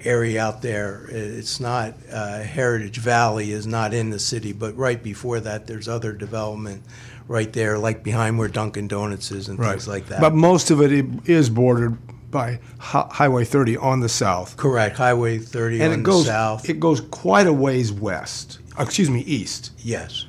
[0.05, 1.05] area out there.
[1.09, 5.87] It's not uh, Heritage Valley is not in the city, but right before that, there's
[5.87, 6.83] other development
[7.27, 10.21] right there, like behind where Dunkin' Donuts is and things like that.
[10.21, 10.91] But most of it
[11.27, 11.97] is bordered
[12.31, 14.57] by Hi- Highway 30 on the south.
[14.57, 16.69] Correct, Highway 30 And on it goes, the south.
[16.69, 19.71] it goes quite a ways west, uh, excuse me, east.
[19.79, 20.25] Yes,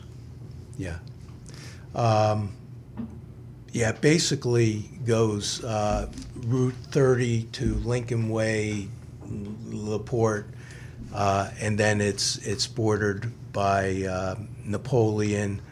[0.79, 0.99] yeah.
[1.95, 2.53] Um,
[3.73, 6.11] Yeah, basically goes uh,
[6.47, 8.89] Route 30 to Lincoln Way,
[9.71, 10.47] LaPorte,
[11.15, 14.35] uh, and then it's, it's bordered by uh,
[14.65, 15.63] Napoleon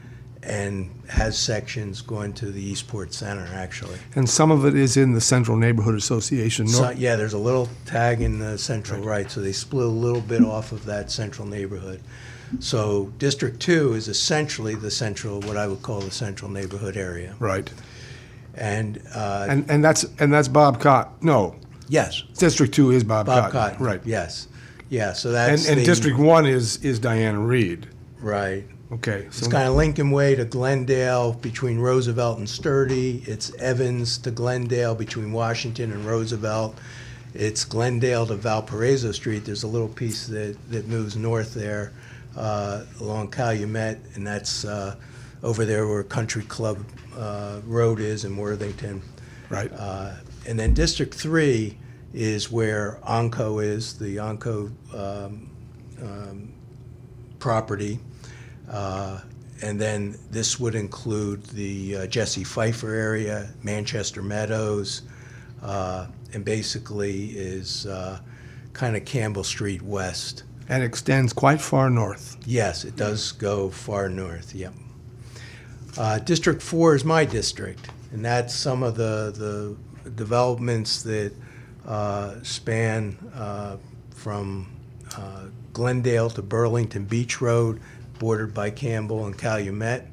[0.43, 3.99] and has sections going to the Eastport Center, actually.
[4.15, 6.69] And some of it is in the Central Neighborhood Association.
[6.69, 10.21] So, yeah, there's a little tag in the central right, so they split a little
[10.21, 12.03] bit off of that central neighborhood.
[12.61, 17.35] So District Two is essentially the central, what I would call the central neighborhood area.
[17.39, 17.73] Right.
[18.55, 21.57] And, uh, And, and that's, and that's Bob Cott, no,
[21.89, 23.71] yes, District 2 is Bob Bob Cotton.
[23.71, 23.87] Cotton.
[23.87, 24.01] Right.
[24.05, 24.49] Yes,
[24.89, 27.89] yeah, so that's and the- District 1 is, is Diana Reed.
[28.21, 28.65] Right.
[28.93, 29.27] Okay.
[29.31, 33.25] So It's kind of Lincoln Way to Glendale between Roosevelt and Sturdy.
[33.27, 36.79] It's Evans to Glendale between Washington and Roosevelt.
[37.35, 39.45] It's Glendale to Valparaiso Street.
[39.45, 41.93] There's a little piece that, that moves north there
[42.37, 44.95] uh, along Calumet, and that's uh,
[45.43, 46.79] over there where Country Club
[47.17, 49.03] uh, Road is in Worthington.
[49.51, 49.73] Right.
[50.45, 51.79] Uh, And then District Three
[52.13, 55.51] is where Onco is, the Onco um,
[56.03, 56.53] um,
[57.39, 57.99] property.
[58.71, 59.21] Uh,
[59.63, 65.03] And then this would include the uh, Jesse Pfeiffer area, Manchester Meadows,
[65.63, 67.87] uh, and basically is
[68.73, 70.43] kind of Campbell Street West.
[70.69, 72.37] And extends quite far north.
[72.45, 74.75] Yes, it does go far north, yep.
[75.97, 79.77] Uh, District Four is my district, and that's some of the, the
[80.11, 81.33] developments that
[81.87, 83.77] uh, span uh,
[84.15, 84.71] from
[85.17, 87.81] uh, Glendale to Burlington Beach Road,
[88.19, 90.07] bordered by Campbell and Calumet.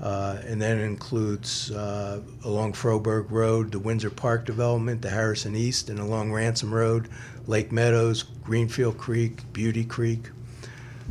[0.00, 5.90] Uh, and then includes uh, along Froberg Road, the Windsor Park development, the Harrison East,
[5.90, 7.10] and along Ransom Road,
[7.46, 10.30] Lake Meadows, Greenfield Creek, Beauty Creek.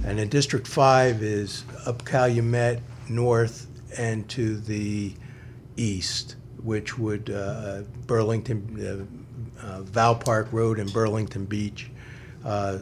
[0.04, 3.68] And then District 5 is up Calumet north
[3.98, 5.14] and to the
[5.78, 9.10] east, which would uh, Burlington,
[9.62, 11.90] uh, uh, Vale Park Road and Burlington Beach,
[12.46, 12.80] uh,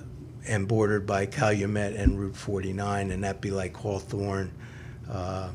[0.47, 4.51] and bordered by Calumet and Route 49, and that'd be like Hawthorne
[5.09, 5.49] uh,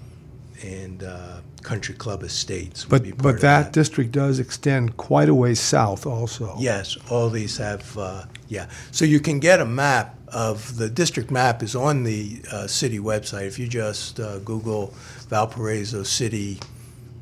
[0.63, 2.85] and uh, Country Club Estates.
[2.85, 6.57] But, but of that district does extend quite a ways south also.
[6.59, 8.69] Yes, all these have, uh, yeah.
[8.91, 12.99] So you can get a map of, the district map is on the uh, city
[12.99, 13.47] website.
[13.47, 14.95] If you just uh, Google
[15.29, 16.59] Valparaiso City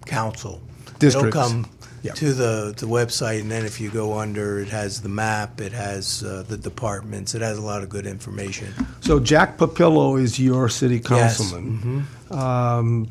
[0.07, 0.61] Council.
[1.01, 1.37] Districts.
[1.37, 1.67] It'll come
[2.03, 2.13] Yeah.
[2.15, 5.73] to the, the website, and then if you go under, it has the map, it
[5.73, 8.73] has uh, the departments, it has a lot of good information.
[9.01, 11.41] So Jack Papillo is your city Yes.
[11.53, 12.01] Mm-hmm.
[12.01, 12.07] councilman.
[12.31, 13.09] Um,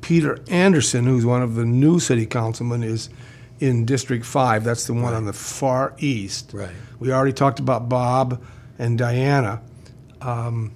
[0.00, 3.10] Peter Anderson, who's one of the new city councilmen, is
[3.58, 4.62] in District Five.
[4.64, 6.52] That's the one on the far east.
[6.54, 6.70] Right.
[7.00, 8.40] We already talked about Bob
[8.78, 9.60] and Diana.
[10.22, 10.72] Um,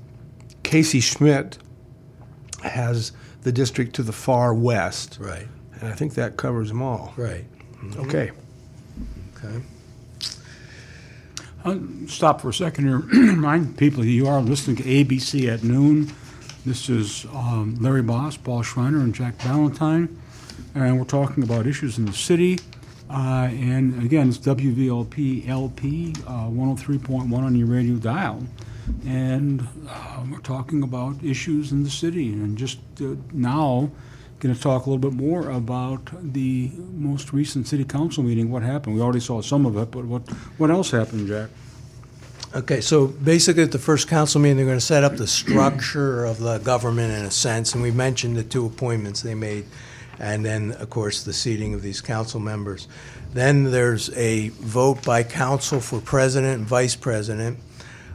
[0.63, 1.59] Casey Schmidt
[2.63, 5.47] has the district to the far west, Right,
[5.81, 7.13] and I think that covers them all.
[7.17, 7.45] right.
[7.97, 8.31] Okay.
[9.37, 9.63] Okay.
[11.65, 12.99] Uh, Stop for a second here.
[13.13, 16.13] Remind people, you are listening to ABC at noon.
[16.67, 20.21] This is um, Larry Boss, Paul Schreiner, and Jack Valentine,
[20.75, 22.59] and we're talking about issues in the city.
[23.09, 28.47] Uh, And again, it's WVLP LP, uh, 103.1 on your radio dial.
[29.07, 33.91] And uh, we're talking about issues in the city, and just uh, now,
[34.41, 38.63] going to talk a little bit more about the most recent city council meeting, what
[38.63, 38.97] happened.
[38.97, 40.23] We already saw some of it, but what,
[40.59, 41.51] what else happened, Jack?
[42.55, 46.25] Okay, so basically at the first council meeting, they're going to set up the structure
[46.25, 49.67] of the government in a sense, and we mentioned the two appointments they made,
[50.19, 52.89] and then, of course, the seating of these council members.
[53.33, 57.59] Then there's a vote by council for president and vice president.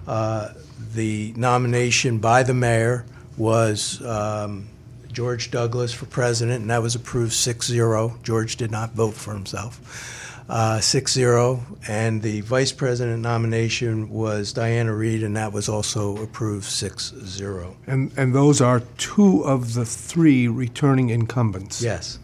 [0.06, 0.50] Uh,
[0.94, 3.06] The nomination by the mayor
[3.38, 4.68] was um,
[5.16, 8.22] George Douglas for president, and that was approved 6-0.
[8.22, 10.44] George did not vote for himself.
[10.50, 11.62] Uh, 6-0.
[11.88, 17.76] And the vice president nomination was Diana Reed, and that was also approved 6-0.
[17.88, 21.82] And, and those are two of the three returning incumbents.
[21.82, 22.20] Yes,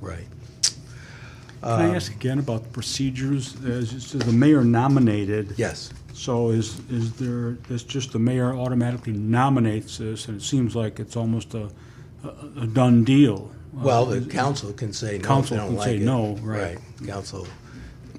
[0.00, 0.26] right.
[1.62, 3.54] Can I ask again about the procedures?
[3.64, 5.54] As the mayor nominated.
[5.56, 5.92] Yes.
[6.12, 11.00] So is, is there, it's just the mayor automatically nominates this, and it seems like
[11.00, 11.70] it's almost a,
[12.24, 13.50] a- a done deal.
[13.72, 16.02] Well, Uh, the council can say no if Council they don't can like say it.
[16.02, 16.78] no, right.
[17.06, 17.46] Council,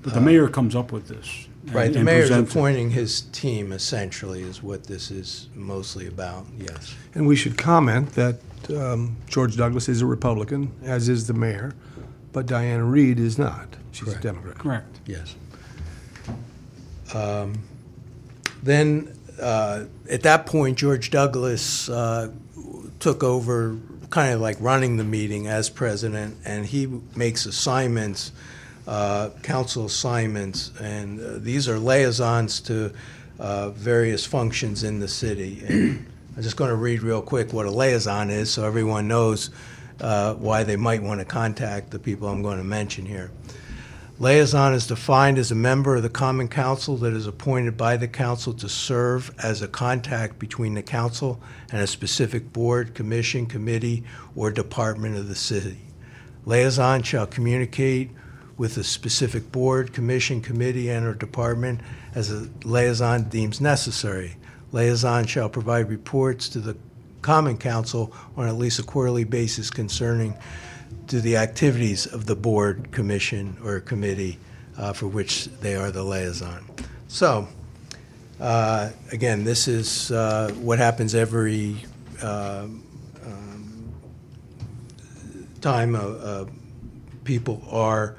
[0.03, 1.47] But the mayor comes up with this.
[1.65, 2.57] and- right, the and mayor's presents it.
[2.57, 6.93] appointing his team essentially is what this is mostly about, yes.
[7.15, 8.39] And we should comment that
[8.75, 11.73] um, George Douglas is a Republican, as is the mayor,
[12.33, 13.77] but Diana Reed is not.
[13.91, 14.23] She's a Correct.
[14.23, 14.57] Democrat.
[14.57, 14.99] Correct.
[15.05, 15.35] Yes.
[17.13, 17.53] Um,
[18.63, 22.29] Then, uh, at that point, George Douglas uh,
[22.99, 23.77] took over,
[24.15, 28.31] kind of like running the meeting as president, and he makes assignments,
[28.87, 32.93] uh, council assignments, and uh, these are liaisons to
[33.39, 35.61] uh, various functions in the city.
[35.67, 36.05] And
[36.37, 39.49] I'm just going to read real quick what a liaison is, so everyone knows
[39.99, 43.31] uh, why they might want to contact the people I'm going to mention here.
[44.17, 48.07] Liaison is defined as a member of the Common Council that is appointed by the
[48.07, 54.05] council to serve as a contact between the council and a specific board, commission, committee,
[54.33, 55.79] or department of the city.
[56.45, 58.09] Liaison shall communicate
[58.55, 61.81] with a specific board, commission, committee, and or department
[62.13, 64.37] as a liaison deems necessary.
[64.71, 66.77] Liaison shall provide reports to the
[67.21, 70.33] Common Council on at least a quarterly basis concerning
[71.07, 74.37] to the activities of the board, commission, or committee
[74.77, 76.65] uh, for which they are the liaison.
[77.07, 77.47] So,
[78.39, 81.77] uh, again, this is uh, what happens every
[82.21, 82.67] uh,
[83.25, 83.93] um,
[85.61, 86.45] time uh, uh,
[87.23, 88.15] people are,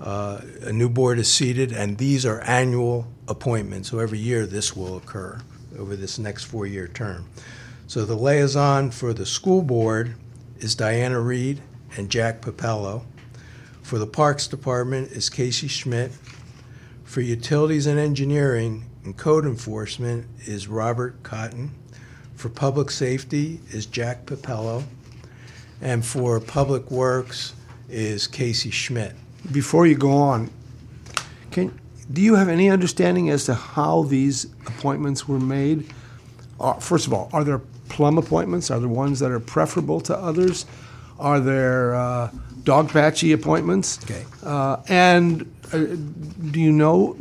[0.00, 3.90] a new board is seated, and these are annual appointments.
[3.90, 5.38] So every year this will occur
[5.78, 7.26] over this next four-year term.
[7.86, 10.14] So the liaison for the school board
[10.58, 11.60] is Diana Reed
[11.96, 13.02] and Jack Papello.
[13.82, 16.12] For the Parks Department is Casey Schmidt.
[17.04, 21.72] For Utilities and Engineering and Code Enforcement is Robert Cotton.
[22.36, 24.84] For Public Safety is Jack Papello.
[25.80, 27.54] And for Public Works
[27.88, 29.14] is Casey Schmidt.
[29.50, 30.50] Before you go on,
[31.50, 31.78] can,
[32.12, 35.92] do you have any understanding as to how these appointments were made?
[36.60, 38.70] Uh, First of all, are there plum appointments?
[38.70, 40.66] Are there ones that are preferable to others?
[41.20, 42.30] Are there uh,
[42.64, 44.02] dog patchy appointments?
[44.04, 44.24] Okay.
[44.42, 45.42] Uh, and
[45.72, 47.16] uh, do you know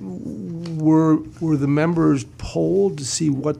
[0.77, 3.57] were were the members polled to see what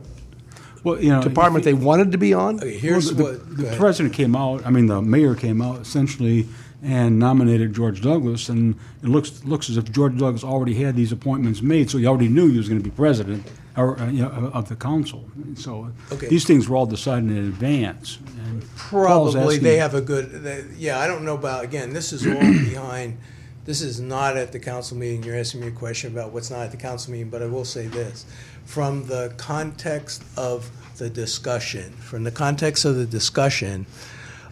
[0.84, 2.58] Well, you know, department they wanted to be on?
[2.60, 3.56] Okay, Well, the, what.
[3.58, 4.66] go the president came out.
[4.66, 6.48] I mean, the mayor came out essentially
[6.82, 11.12] and nominated George Douglas, and it looks looks as if George Douglas already had these
[11.12, 14.22] appointments made, so he already knew he was going to be president or uh, you
[14.22, 15.26] know, of the council.
[15.56, 16.28] So Okay.
[16.30, 18.20] these things were all decided in advance.
[18.48, 20.32] And Probably asking- they have a good.
[20.44, 21.66] They, yeah, I don't know about.
[21.66, 23.18] Again, this is all behind.
[23.70, 25.22] This is not at the council meeting.
[25.22, 27.64] You're asking me a question about what's not at the council meeting, but I will
[27.64, 28.26] say this:
[28.66, 33.86] from the context of the discussion, from the context of the discussion,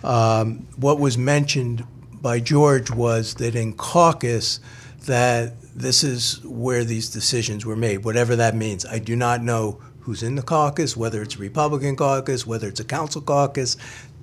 [0.03, 1.83] um, what was mentioned
[2.21, 4.59] by George was that in caucus,
[5.07, 8.85] that this is where these decisions were made, whatever that means.
[8.85, 12.81] I do not know who's in the caucus, whether it's a Republican caucus, whether it's
[12.81, 13.77] a council caucus,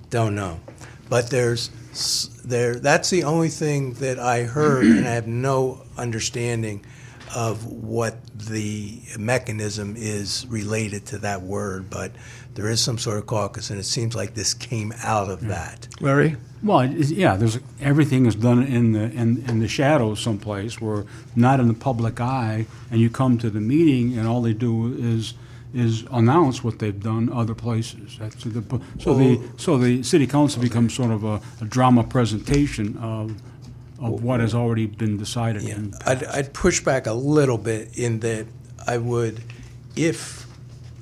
[0.09, 0.61] don't know.
[1.09, 1.69] But there's
[2.43, 2.75] there.
[2.75, 6.85] That's the only thing that I heard, and I have no understanding
[7.35, 11.89] of what the mechanism is related to that word.
[11.89, 12.11] But
[12.55, 15.49] there is some sort of caucus, and it seems like this came out of hmm.
[15.49, 15.87] that.
[15.99, 16.37] Larry?
[16.63, 20.81] Well, it is- yeah, there's, everything is done in the, in, in the shadows someplace
[20.81, 24.53] where not in the public eye, and you come to the meeting and all they
[24.53, 25.33] do is,
[25.75, 28.17] is announce what they've done other places.
[28.17, 32.97] That's the, so the, so the city council becomes sort of a, a drama presentation
[32.97, 33.31] of,
[33.99, 35.63] of what has already been decided.
[35.63, 38.47] Yeah, and I'd, I'd push back a little bit in that
[38.87, 39.41] I would,
[39.97, 40.47] if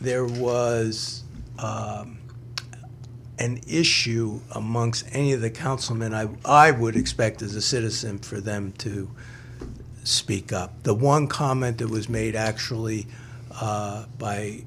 [0.02, 1.24] there was
[1.60, 2.18] um,
[3.38, 8.42] an issue amongst any of the councilmen, I, I would expect as a citizen for
[8.42, 9.10] them to
[10.04, 10.82] speak up.
[10.84, 13.06] The one comment that was made actually
[13.60, 14.64] uh, by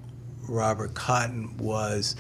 [0.49, 2.17] Robert Cotton was,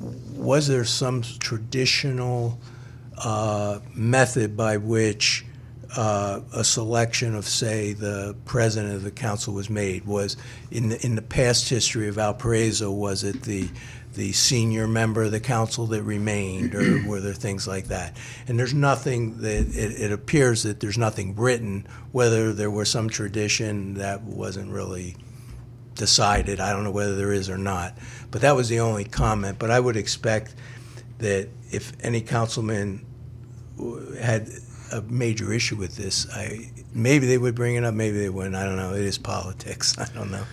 [0.00, 2.58] was there some traditional
[3.18, 5.44] uh, method by which
[5.96, 10.04] uh, a selection of, say, the president of the council was made?
[10.06, 10.36] Was
[10.70, 13.68] in the, in the past history of Valparaiso, was it the
[14.14, 18.16] the senior member of the council that remained, or were there things like that?
[18.46, 23.08] And there's nothing that it, it appears that there's nothing written whether there was some
[23.08, 25.16] tradition that wasn't really
[25.94, 26.60] decided.
[26.60, 27.96] I don't know whether there is or not,
[28.30, 29.58] but that was the only comment.
[29.58, 30.54] But I would expect
[31.18, 33.04] that if any councilman
[34.20, 34.48] had
[34.92, 38.54] a major issue with this, I maybe they would bring it up, maybe they wouldn't.
[38.54, 38.94] I don't know.
[38.94, 39.98] It is politics.
[39.98, 40.44] I don't know.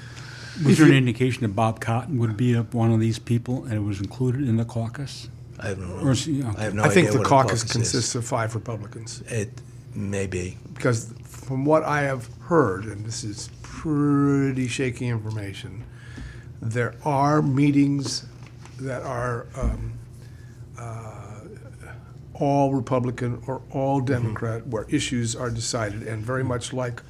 [0.65, 3.79] Was there an indication that Bob Cotton would be one of these people and it
[3.79, 5.29] was included in the caucus?
[5.59, 6.07] I don't know.
[6.07, 7.71] Or is he- I have no I think the what a caucus is.
[7.71, 9.21] consists of five Republicans.
[9.27, 9.49] It
[9.95, 10.57] may be.
[10.73, 11.13] Because
[11.51, 15.83] from what I have heard, and this is pretty shaky information,
[16.61, 18.25] there are meetings
[18.79, 19.91] that are um,
[20.79, 21.41] uh,
[22.35, 27.01] all Republican or all Democrat, where issues are decided, and very much like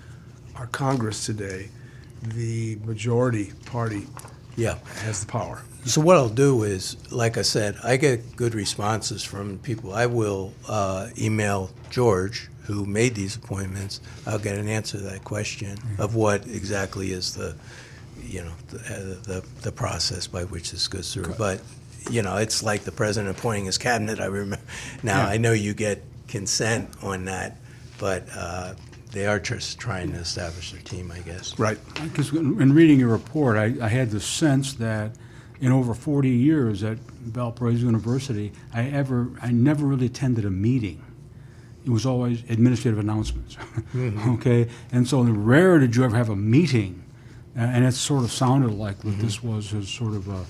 [0.55, 1.69] our Congress today,
[2.23, 4.07] the majority party
[4.55, 4.79] Yeah.
[5.03, 5.61] has the power.
[5.85, 9.93] So what I'll do is, like I said, I get good responses from people.
[9.93, 14.01] I will uh, email George, who made these appointments.
[14.25, 17.55] I'll get an answer to that question of what exactly is the,
[18.23, 21.33] you know, the, uh, the the process by which this goes through.
[21.37, 21.61] But
[22.09, 24.19] you know, it's like the president appointing his cabinet.
[24.19, 24.63] I remember.
[25.03, 25.33] Now Yeah.
[25.33, 27.57] I know you get consent on that,
[27.99, 28.73] but uh,
[29.11, 31.57] they are just trying to establish their team, I guess.
[31.59, 31.77] Right.
[32.01, 35.11] Because in reading your report, I, I had the sense that
[35.59, 41.03] in over 40 years at Valparaiso University, I ever, I never really attended a meeting.
[41.85, 43.57] It was always administrative announcements,
[43.95, 44.67] okay?
[44.91, 47.03] And so rare did you ever have a meeting,
[47.57, 50.45] uh, and it sort of sounded like that this was a sort of a,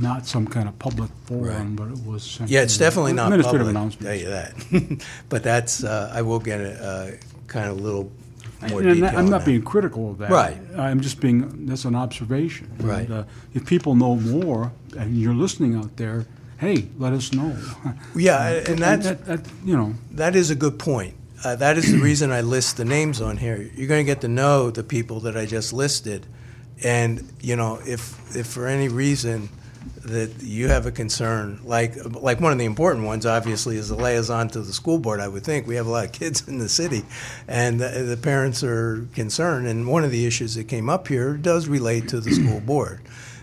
[0.00, 2.40] not some kind of public forum, but it was.
[2.46, 4.04] Yeah, it's definitely not Administrative public, announcements.
[4.06, 5.04] tell you that.
[5.28, 8.10] But that's, uh, I will get a, kind of little
[8.70, 10.30] more And detail I'm not being critical of that.
[10.30, 10.56] Right.
[10.76, 12.68] I'm just being, that's an observation.
[12.78, 13.10] And, Right.
[13.10, 13.24] uh,
[13.54, 16.26] If people know more, and you're listening out there,
[16.62, 17.56] hey, let us know.
[18.14, 21.14] Yeah, and that's, That- that- You know, that is a good point.
[21.44, 23.68] Uh, that is the reason I list the names on here.
[23.74, 26.24] You're going to get to know the people that I just listed.
[26.84, 29.48] And, you know, if, if for any reason
[30.04, 33.96] that you have a concern, like, like one of the important ones, obviously, is the
[33.96, 35.66] liaison to the school board, I would think.
[35.66, 37.02] We have a lot of kids in the city,
[37.48, 39.66] and the, the parents are concerned.
[39.66, 43.00] And one of the issues that came up here does relate to the school board.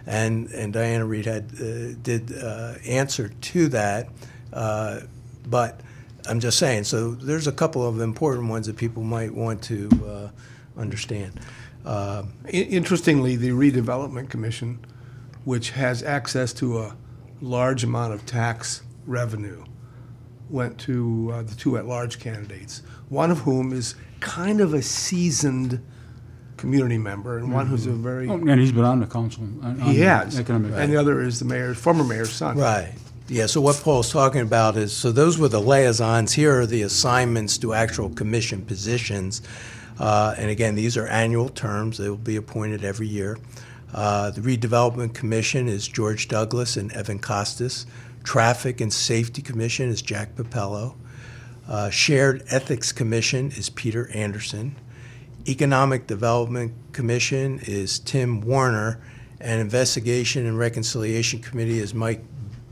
[0.10, 4.10] And, and Diana Reed had, uh, did uh, answer to that.
[4.52, 5.02] Uh,
[5.46, 5.82] but
[6.28, 9.90] I'm just saying, so there's a couple of important ones that people might want to
[10.06, 11.40] uh, understand.
[11.86, 14.80] Um, Interestingly, the redevelopment commission,
[15.46, 16.98] which has access to a,
[17.42, 19.64] large amount of tax revenue
[20.50, 25.84] went to uh, the two at-large candidates, one of whom is kind of a seasoned
[26.60, 29.44] community member, and one who's a very Oh, And he's been on the council.
[29.64, 30.74] on- on he the has, Economic.
[30.76, 32.58] and the other is the mayor, former mayor's son.
[32.58, 32.94] Right.
[33.28, 36.34] Yeah, so what Paul's talking about is, so those were the liaisons.
[36.34, 39.42] Here are the assignments to actual commission positions.
[40.00, 41.98] Uh, and again, these are annual terms.
[42.00, 43.38] They will be appointed every year.
[43.94, 47.86] Uh, the Redevelopment Commission is George Douglas and Evan Costas.
[48.24, 50.94] Traffic and Safety Commission is Jack Papello.
[51.68, 54.76] Uh, Shared Ethics Commission is Peter Anderson.
[55.48, 59.00] Economic Development Commission is Tim Warner,
[59.40, 62.24] and Investigation and Reconciliation Committee is Mike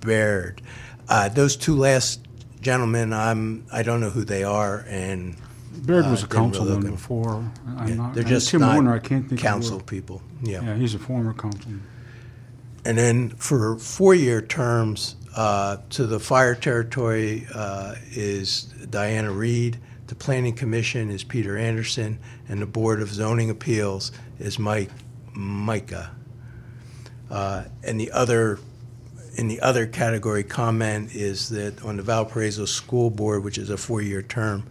[0.01, 0.61] Baird.
[1.07, 2.19] Uh, those two last
[2.61, 5.37] gentlemen, I'm I don't know who they are, and
[5.85, 7.51] Baird uh, was a didn't really councilman before.
[7.77, 10.21] I'm yeah, not- they're just Tim not Warner, I can't think of council people.
[10.43, 10.61] Yeah.
[10.63, 11.83] Yeah, he's a former councilman.
[12.85, 19.77] And then for four-year terms, uh, to the fire territory uh, is Diana Reed,
[20.07, 24.89] the Planning Commission is Peter Anderson, and the Board of Zoning Appeals is Mike
[25.33, 26.11] Micah.
[27.29, 28.59] Uh, And the other,
[29.35, 33.77] in the other category comment is that on the Valparaiso School Board, which is a
[33.77, 34.63] four-year term,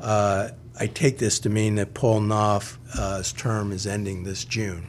[0.00, 0.48] uh,
[0.80, 4.86] I take this to mean that Paul Knopf's term is ending this June.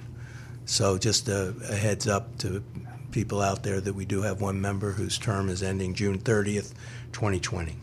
[0.65, 2.63] So just a, a heads up to
[3.11, 6.73] people out there that we do have one member whose term is ending June 30th,
[7.11, 7.75] 2020.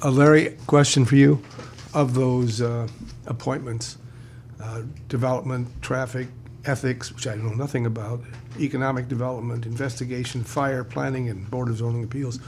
[0.00, 1.42] Uh, Larry, question for you.
[1.92, 2.86] Of those uh,
[3.26, 3.98] appointments,
[4.62, 6.28] uh, development, traffic,
[6.64, 8.20] ethics, which I know nothing about,
[8.60, 12.38] economic development, investigation, fire, planning, and Board of Zoning Appeals,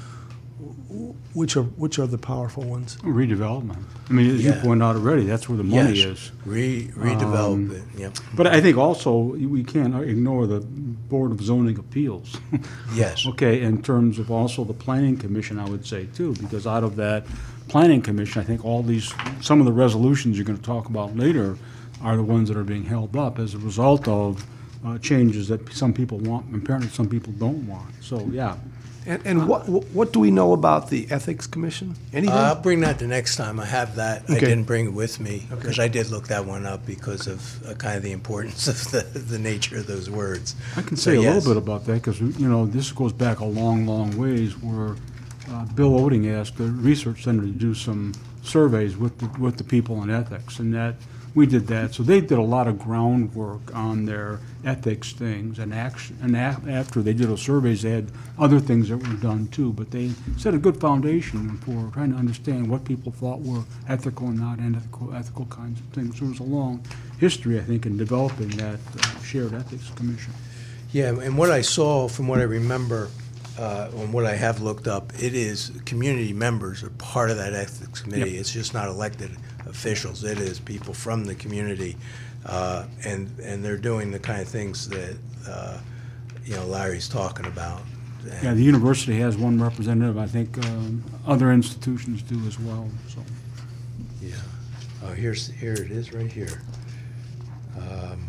[1.35, 2.97] which are, which are the powerful ones?
[3.03, 3.83] Redevelopment.
[4.09, 4.63] I mean, as you Yeah.
[4.63, 6.07] pointed out already, that's where the money Yes.
[6.07, 6.33] is.
[6.45, 8.17] Re, redevelop Um, it, yep.
[8.35, 12.37] But I think also, we can't ignore the Board of Zoning Appeals.
[12.95, 13.27] Yes.
[13.27, 16.97] Okay, in terms of also the Planning Commission, I would say too, because out of
[16.97, 17.25] that
[17.69, 21.57] Planning Commission, I think all these, some of the resolutions you're gonna talk about later
[22.03, 24.45] are the ones that are being held up as a result of
[24.85, 27.87] uh, changes that some people want, and apparently some people don't want.
[28.01, 28.57] So, yeah,
[29.11, 31.97] And, and what, what do we know about the Ethics Commission?
[32.13, 32.33] Anything?
[32.37, 33.59] Uh, I'll bring that the next time.
[33.59, 34.23] I have that.
[34.31, 37.67] I didn't bring it with me because I did look that one up because of
[37.67, 40.55] uh, kind of the importance of the, the nature of those words.
[40.77, 41.45] I can So, say a yes.
[41.45, 44.95] little bit about that, because, you know, this goes back a long, long ways, where
[45.51, 48.13] uh, Bill Oeding asked the Research Center to do some
[48.45, 50.95] surveys with, the with the people in ethics, and that,
[51.35, 51.95] we did that.
[51.95, 56.61] So they did a lot of groundwork on their ethics things, and action, and a-
[56.69, 60.11] after they did those surveys, they had other things that were done too, but they
[60.37, 64.59] set a good foundation for trying to understand what people thought were ethical and not
[64.59, 66.21] unethical, ethical kinds of things.
[66.21, 66.85] It was a long
[67.19, 70.33] history, I think, in developing that uh, shared ethics commission.
[70.93, 73.09] Yeah, and what I saw, from what I remember,
[73.59, 77.53] uh, and what I have looked up, it is community members are part of that
[77.53, 78.33] ethics committee.
[78.33, 78.41] Yep.
[78.41, 79.31] It's just not elected
[79.67, 80.25] officials.
[80.25, 81.97] It is people from the community,
[82.47, 85.17] uh, and and they're doing the kind of things that
[85.49, 85.79] uh,
[86.45, 87.83] you know Larry's talking about.
[88.31, 92.89] And- Yeah, the university has one representative, I think um, other institutions do as well,
[93.09, 93.21] so.
[94.21, 94.35] Yeah.
[95.03, 96.61] Oh, here's, here it is, right here.
[97.79, 98.29] Um,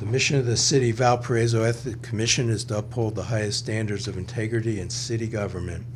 [0.00, 4.16] The mission of the city Valparaiso Ethics Commission is to uphold the highest standards of
[4.18, 5.86] integrity in city government.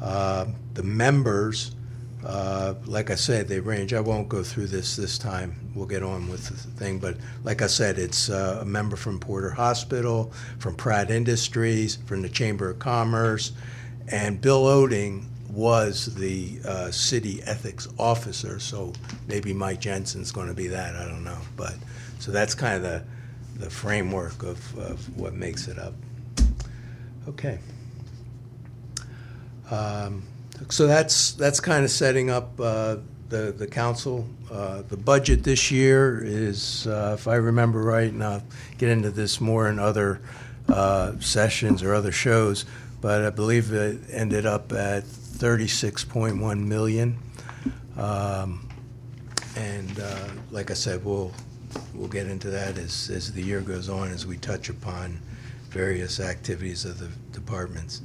[0.00, 1.74] Uh, The members,
[2.24, 6.02] uh, like I said, they range, I won't go through this this time, we'll get
[6.02, 10.32] on with the thing, but like I said, it's uh, a member from Porter Hospital,
[10.58, 13.52] from Pratt Industries, from the Chamber of Commerce,
[14.08, 18.92] and Bill Oeding was the uh, city ethics officer, so
[19.26, 21.38] maybe Mike Jessen's going to be that, I don't know.
[21.56, 21.74] But,
[22.18, 23.04] so that's kind of the,
[23.56, 25.94] the framework of, of what makes it up.
[27.28, 27.58] Okay.
[29.70, 30.22] Um,
[30.68, 32.96] So that's, that's kind of setting up uh,
[33.28, 34.26] the, the council.
[34.50, 38.42] Uh, The budget this year is, uh, if I remember right, and I'll
[38.78, 40.20] get into this more in other
[40.68, 42.64] uh, sessions or other shows,
[43.00, 47.16] but I believe it ended up at 36.1 million.
[47.96, 48.68] Um,
[49.56, 51.32] And uh, like I said, we'll,
[51.94, 55.20] we'll get into that as, as the year goes on, as we touch upon
[55.70, 58.02] various activities of the departments.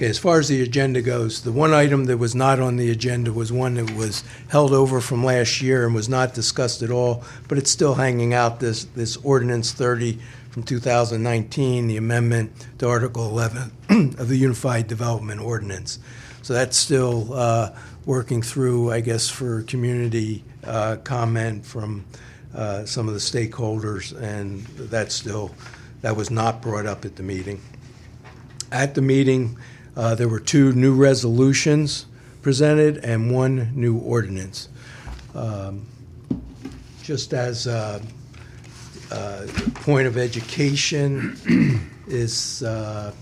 [0.00, 2.90] Okay, as far as the agenda goes, the one item that was not on the
[2.90, 6.90] agenda was one that was held over from last year and was not discussed at
[6.90, 12.88] all, but it's still hanging out, this, this ordinance 30 from 2019, the amendment to
[12.88, 13.72] Article 11
[14.18, 15.98] of the Unified Development Ordinance.
[16.40, 17.76] So that's still uh,
[18.06, 22.06] working through, I guess, for community uh, comment from
[22.54, 25.54] uh, some of the stakeholders, and that's still,
[26.00, 27.60] that was not brought up at the meeting.
[28.72, 29.58] At the meeting,
[29.96, 32.06] uh, there were two new resolutions
[32.42, 34.68] presented and one new ordinance.
[35.34, 35.86] Um,
[37.02, 38.00] Just as a
[39.10, 43.12] uh, point of education is uh,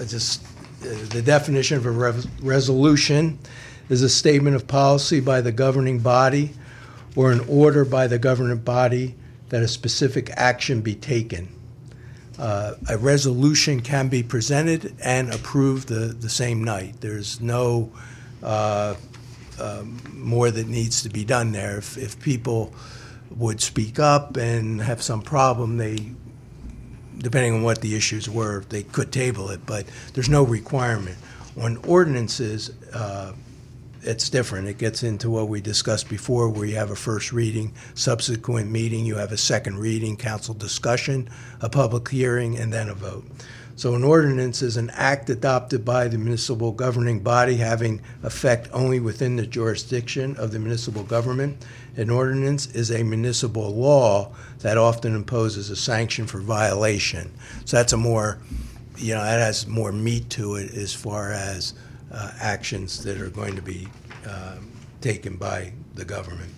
[0.00, 0.42] uh, just,
[0.82, 3.38] uh, the definition of a resolution
[3.88, 6.50] is a statement of policy by the governing body
[7.14, 9.14] or an order by the governing body
[9.50, 11.48] that a specific action be taken.
[12.42, 17.00] Uh, A resolution can be presented and approved the, the same night.
[17.00, 17.92] There's no
[18.42, 18.96] uh,
[19.60, 21.78] um, more that needs to be done there.
[21.78, 22.74] If, if people
[23.30, 25.98] would speak up and have some problem, they,
[27.16, 31.18] depending on what the issues were, they could table it, but there's no requirement.
[31.56, 33.34] On ordinances, uh,
[34.02, 34.68] it's different.
[34.68, 39.04] It gets into what we discussed before, where you have a first reading, subsequent meeting,
[39.04, 41.28] you have a second reading, council discussion,
[41.60, 43.24] a public hearing, and then a vote.
[43.74, 49.00] So an ordinance is an act adopted by the municipal governing body having effect only
[49.00, 51.64] within the jurisdiction of the municipal government.
[51.96, 57.32] An ordinance is a municipal law that often imposes a sanction for violation.
[57.64, 58.38] So that's a more,
[58.98, 61.72] you know, that has more meat to it as far as
[62.12, 63.88] uh, actions that are going to be
[64.26, 66.52] um, taken by the government.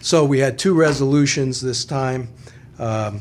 [0.00, 2.28] So we had two resolutions this time.
[2.78, 3.20] Um,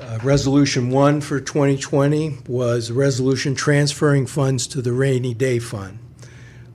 [0.00, 5.98] uh, Resolution 1 for 2020 was a resolution transferring funds to the rainy day fund.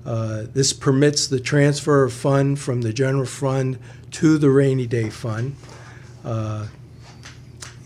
[0.06, 3.80] Uh, This permits the transfer of fund from the general fund
[4.12, 5.56] to the rainy day fund.
[6.26, 6.68] Uh,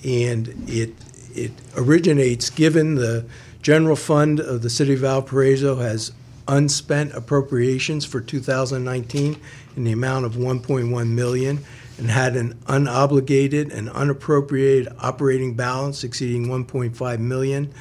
[0.03, 0.93] And it,
[1.33, 3.25] it originates, given the
[3.65, 6.11] general fund of the city of Valparaiso has
[6.47, 9.41] unspent appropriations for 2019
[9.75, 11.65] in the amount of 1.1 million
[11.97, 17.73] and had an unobligated and unappropriated operating balance exceeding 1.5 million.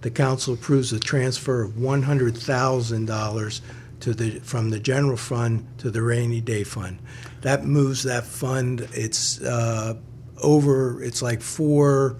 [0.00, 3.60] The council approves a transfer of $100,000
[4.00, 6.98] to the, from the general fund to the rainy day fund.
[7.42, 9.94] That moves that fund, it's uh,
[10.42, 12.16] over, it's like four,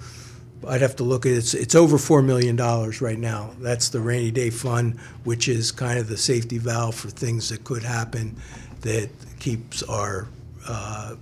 [0.67, 2.57] I'd have to look at it, it's, it's over $4 million
[3.01, 3.51] right now.
[3.61, 7.65] That's the rainy day fund, which is kind of the safety valve for things that
[7.65, 8.37] could happen
[8.81, 10.27] that keeps our
[10.67, 11.15] uh,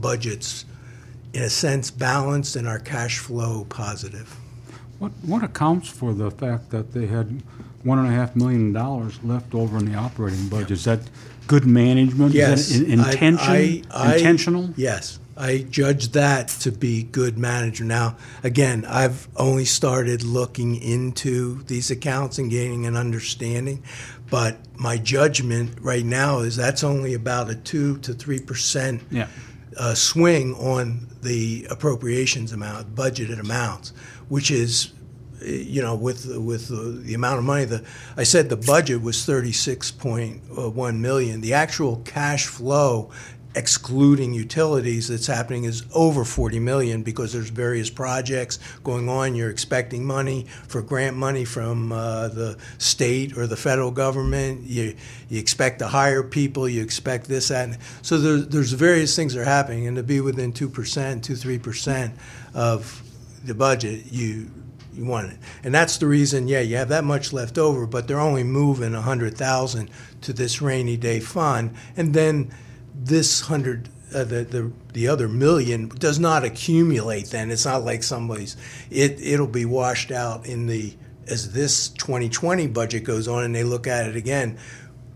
[0.00, 0.64] budgets,
[1.32, 4.36] in a sense, balanced and our cash flow positive.
[4.98, 7.42] What, what accounts for the fact that they had
[7.82, 10.70] one and a half million dollars left over in the operating budget?
[10.72, 11.00] Is that
[11.46, 12.32] good management?
[12.34, 12.70] Yes.
[12.70, 14.70] Is that in- I- intention, I- I- intentional?
[14.76, 15.18] Yes.
[15.36, 17.88] I judge that to be good management.
[17.88, 23.82] Now, again, I've only started looking into these accounts and gaining an understanding,
[24.30, 29.28] but my judgment right now is that's only about a two to three percent Yeah.
[29.76, 33.92] uh, swing on the appropriations amount, budgeted amounts,
[34.28, 34.92] which is,
[35.42, 37.66] uh, you know, with with the, the amount of money.
[37.66, 37.84] The
[38.16, 41.40] I said the budget was thirty six point one million.
[41.42, 43.10] The actual cash flow,
[43.56, 49.34] excluding utilities, that's happening is over forty million because there's various projects going on.
[49.34, 54.62] You're expecting money for grant money from uh, the state or the federal government.
[54.62, 54.94] You
[55.28, 56.68] you expect to hire people.
[56.68, 57.68] You expect this that.
[57.68, 61.24] And so there's there's various things that are happening, and to be within two percent,
[61.24, 62.14] two three percent
[62.54, 63.02] of
[63.44, 64.50] the budget, you
[64.92, 66.48] you want it, and that's the reason.
[66.48, 69.90] Yeah, you have that much left over, but they're only moving a hundred thousand
[70.22, 72.50] to this rainy day fund, and then
[72.96, 73.88] this hundred.
[74.14, 77.26] Uh, the, the the other million does not accumulate.
[77.26, 78.56] Then it's not like somebody's.
[78.90, 80.94] It it'll be washed out in the
[81.28, 84.58] as this 2020 budget goes on, and they look at it again.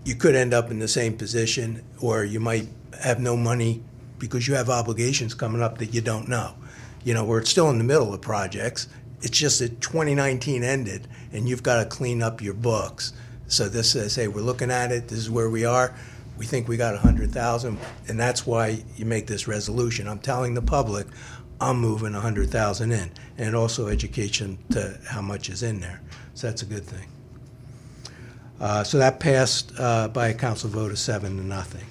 [0.04, 2.68] You could end up in the same position, or you might
[3.02, 3.82] have no money
[4.18, 6.54] because you have obligations coming up that you don't know.
[7.04, 8.88] You know, we're still in the middle of projects.
[9.22, 13.12] It's just that 2019 ended, and you've got to clean up your books.
[13.46, 15.08] So this says, hey, we're looking at it.
[15.08, 15.94] This is where we are.
[16.40, 17.78] We think we got 100,000,
[18.08, 20.08] and that's why you make this resolution.
[20.08, 21.06] I'm telling the public,
[21.60, 26.00] I'm moving 100,000 in, and also education to how much is in there.
[26.32, 27.06] So that's a good thing.
[28.58, 31.84] Uh, so that passed uh, by a council vote of seven to nothing.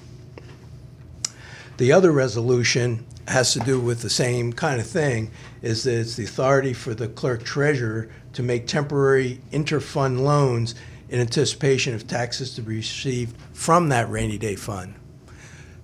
[1.78, 5.30] The other resolution has to do with the same kind of thing,
[5.62, 10.74] is that it's the authority for the clerk treasurer to make temporary interfund loans
[11.10, 14.94] in anticipation of taxes to be received from that rainy day fund.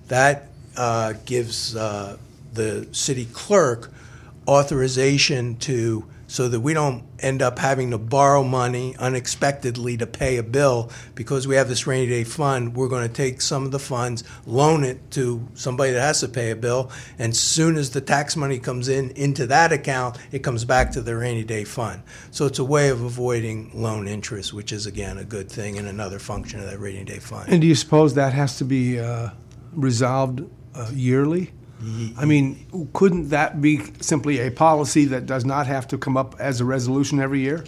[0.08, 2.18] That uh, gives uh,
[2.54, 3.92] the city clerk
[4.48, 6.06] authorization to
[6.36, 10.92] so that we don't end up having to borrow money unexpectedly to pay a bill
[11.16, 12.76] because we have this rainy day fund.
[12.76, 16.28] We're going to take some of the funds, loan it to somebody that has to
[16.28, 20.18] pay a bill, and as soon as the tax money comes in into that account,
[20.34, 22.04] it comes back to the rainy day fund.
[22.32, 25.88] So it's a way of avoiding loan interest, which is again a good thing and
[25.88, 27.48] another function of that rainy day fund.
[27.48, 29.30] And do you suppose that has to be uh,
[29.72, 31.54] resolved uh, yearly?
[32.18, 36.36] I mean, couldn't that be simply a policy that does not have to come up
[36.40, 37.66] as a resolution every year?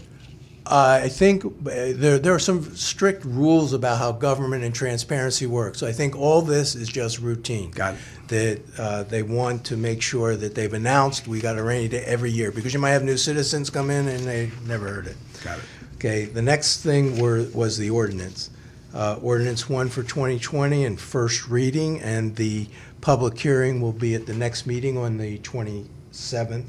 [0.66, 5.46] Uh, I think uh, there, there are some strict rules about how government and transparency
[5.46, 5.80] works.
[5.80, 7.72] So I think all this is just routine.
[7.72, 8.00] Got it.
[8.28, 12.04] That uh, they want to make sure that they've announced we got a rainy day
[12.06, 15.16] every year because you might have new citizens come in and they never heard it.
[15.42, 15.64] Got it.
[15.96, 18.50] Okay, the next thing were, was the ordinance.
[18.94, 22.68] Uh, ordinance one for 2020 and first reading, and the
[23.02, 26.66] public hearing will be at the next meeting on the 27th.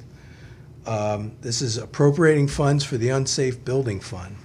[0.87, 4.37] Um, This is appropriating funds for the unsafe building fund.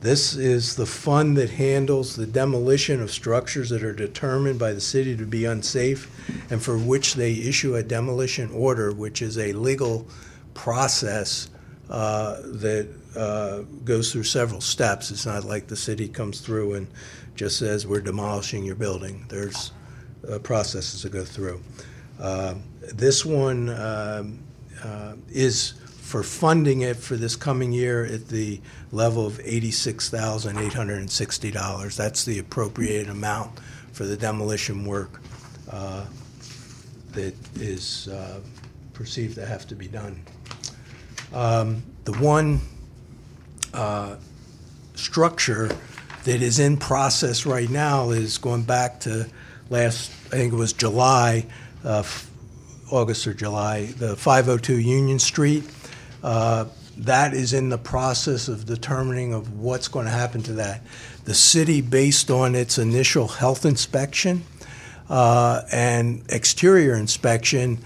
[0.00, 4.80] This is the fund that handles the demolition of structures that are determined by the
[4.80, 6.10] city to be unsafe
[6.50, 10.06] and for which they issue a demolition order, which is a legal
[10.54, 11.50] process
[11.90, 15.10] uh, that uh, goes through several steps.
[15.10, 16.86] It's not like the city comes through and
[17.34, 19.26] just says, we're demolishing your building.
[19.28, 19.72] There's
[20.28, 21.60] uh, processes to go through.
[22.20, 22.54] Uh,
[22.92, 24.38] This one um,
[24.82, 25.74] uh, is
[26.10, 28.60] for funding it for this coming year at the
[28.90, 31.96] level of $86,860.
[31.96, 33.60] That's the appropriated amount
[33.92, 35.20] for the demolition work
[35.70, 36.04] uh,
[37.12, 38.40] that is uh,
[38.92, 40.20] perceived to have to be done.
[41.32, 42.60] Um, The one
[43.72, 44.16] uh,
[44.94, 45.70] structure
[46.24, 49.26] that is in process right now is going back to
[49.70, 51.46] last, I think it was July,
[51.84, 52.02] uh,
[52.90, 55.64] August or July, the 502 Union Street.
[56.22, 56.66] Uh,
[56.98, 60.82] That is in the process of determining of what's going to happen to that.
[61.24, 64.42] The city, based on its initial health inspection
[65.08, 67.78] uh, and exterior inspection,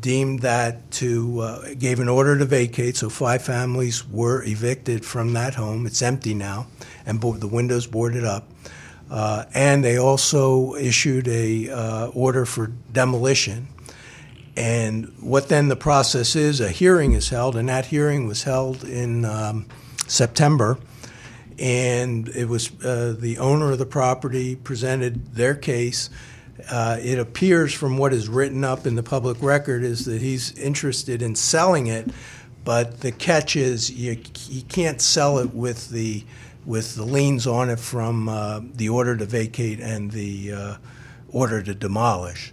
[0.00, 5.34] deemed that to, uh, gave an order to vacate, so five families were evicted from
[5.34, 5.84] that home.
[5.86, 6.66] It's empty now,
[7.04, 8.48] and bo- the windows boarded up.
[9.12, 13.68] Uh, And they also issued a uh, order for demolition.
[14.56, 18.84] And what then the process is, a hearing is held, and that hearing was held
[18.84, 19.66] in um,
[20.06, 20.78] September.
[21.58, 26.08] And it was uh, the owner of the property presented their case.
[26.70, 30.56] Uh, it appears from what is written up in the public record is that he's
[30.58, 32.08] interested in selling it,
[32.64, 34.16] but the catch is you,
[34.48, 36.24] you can't sell it with the
[36.64, 40.76] with the liens on it from uh, the order to vacate and the uh,
[41.28, 42.52] order to demolish.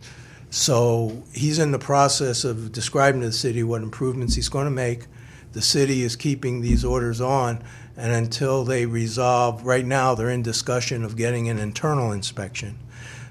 [0.49, 4.71] So he's in the process of describing to the city what improvements he's going to
[4.71, 5.05] make.
[5.51, 7.63] The city is keeping these orders on,
[7.97, 12.79] and until they resolve, right now they're in discussion of getting an internal inspection.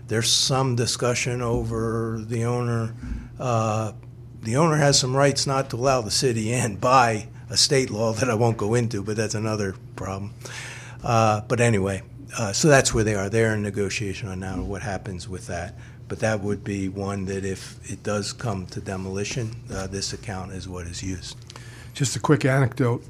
[0.06, 2.94] There's some discussion over the owner.
[3.38, 3.92] Uh,
[4.42, 8.12] the owner has some rights not to allow the city in by a state law
[8.14, 10.32] that I won't go into, but that's another problem.
[11.03, 12.03] Uh, but anyway,
[12.36, 13.28] uh, so that's where they are.
[13.28, 15.74] They're in negotiation on now what happens with that.
[16.09, 20.53] But that would be one that if it does come to demolition, uh, this account
[20.53, 21.36] is what is used.
[21.92, 23.05] Just a quick anecdote.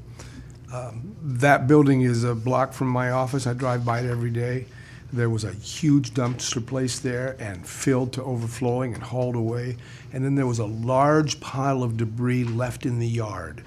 [0.73, 3.47] Um, that building is a block from my office.
[3.47, 4.65] I drive by it every day.
[5.11, 9.77] There was a huge dumpster placed there and filled to overflowing and hauled away.
[10.13, 13.63] And then there was a large pile of debris left in the yard.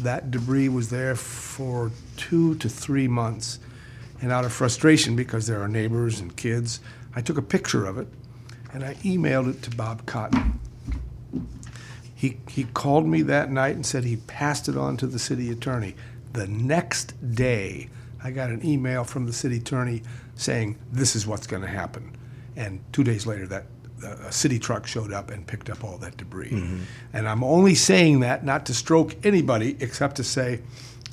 [0.00, 3.58] That debris was there for two to three months.
[4.20, 6.80] And out of frustration, because there are neighbors and kids,
[7.14, 8.08] I took a picture of it
[8.72, 10.60] and I emailed it to Bob Cotton.
[12.14, 15.50] He, he called me that night and said he passed it on to the city
[15.50, 15.94] attorney.
[16.32, 17.88] The next day,
[18.22, 20.02] I got an email from the city attorney
[20.34, 22.16] saying, this is what's going to happen.
[22.56, 23.66] And two days later, that
[24.02, 26.50] a city truck showed up and picked up all that debris.
[27.12, 30.60] And I'm only saying that not to stroke anybody, except to say,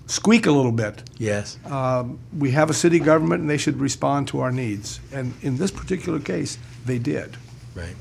[0.08, 1.04] squeak a little bit.
[1.18, 1.58] Yes.
[1.66, 5.00] Um, we have a city government, and they should respond to our needs.
[5.12, 7.38] And in this particular case, they did.
[7.74, 7.96] Right.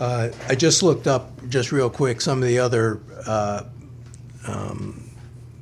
[0.00, 3.64] Uh, I just looked up, just real quick, some of the other uh,
[4.46, 5.10] um,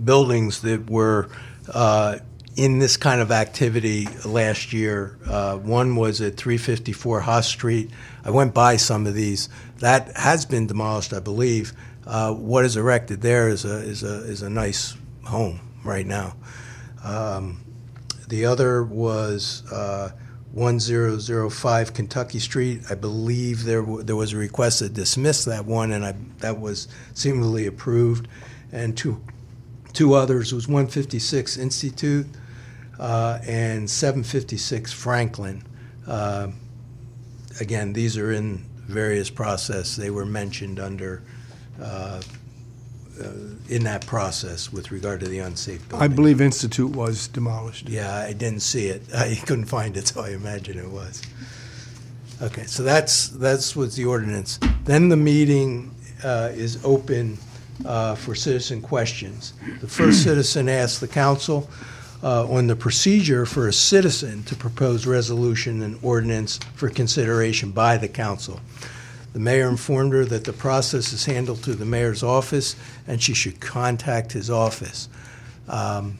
[0.05, 1.29] buildings that were
[1.75, 2.19] uh,
[2.57, 5.19] in this kind of activity last year.
[5.27, 7.91] Uh, One was at 354 Haas Street.
[8.25, 9.49] I went by some of these.
[9.79, 11.73] That has been demolished, I believe.
[12.07, 16.35] Uh, What is erected there is a, is a, is a nice home right now.
[17.05, 17.61] Um,
[18.29, 20.11] The other was uh,
[20.53, 22.83] 1005 Kentucky Street.
[22.91, 26.59] I believe there, w- there was a request to dismiss that one, and I, that
[26.59, 28.27] was seemingly approved.
[28.73, 29.23] And two,
[29.93, 32.27] Two others was 156 Institute
[32.99, 35.63] uh, and 756 Franklin.
[36.07, 36.49] Uh,
[37.61, 39.97] again, these are in various process.
[39.97, 41.23] They were mentioned under
[41.81, 42.21] uh,
[43.21, 43.33] uh,
[43.69, 46.05] in that process with regard to the unsafe building.
[46.05, 47.89] I believe Institute was demolished.
[47.89, 49.03] Yeah, I didn't see it.
[49.15, 51.23] I couldn't find it, so I imagine it was.
[52.41, 54.61] Okay, so that's that's what's the ordinance.
[54.85, 57.39] Then the meeting uh, is open
[57.85, 59.53] uh, for citizen questions.
[59.81, 61.69] The first citizen asks the council
[62.23, 67.97] uh, on the procedure for a citizen to propose resolution and ordinance for consideration by
[67.97, 68.61] the council.
[69.33, 72.75] The mayor informed her that the process is handled through the mayor's office,
[73.07, 75.09] and she should contact his office.
[75.69, 76.19] Um,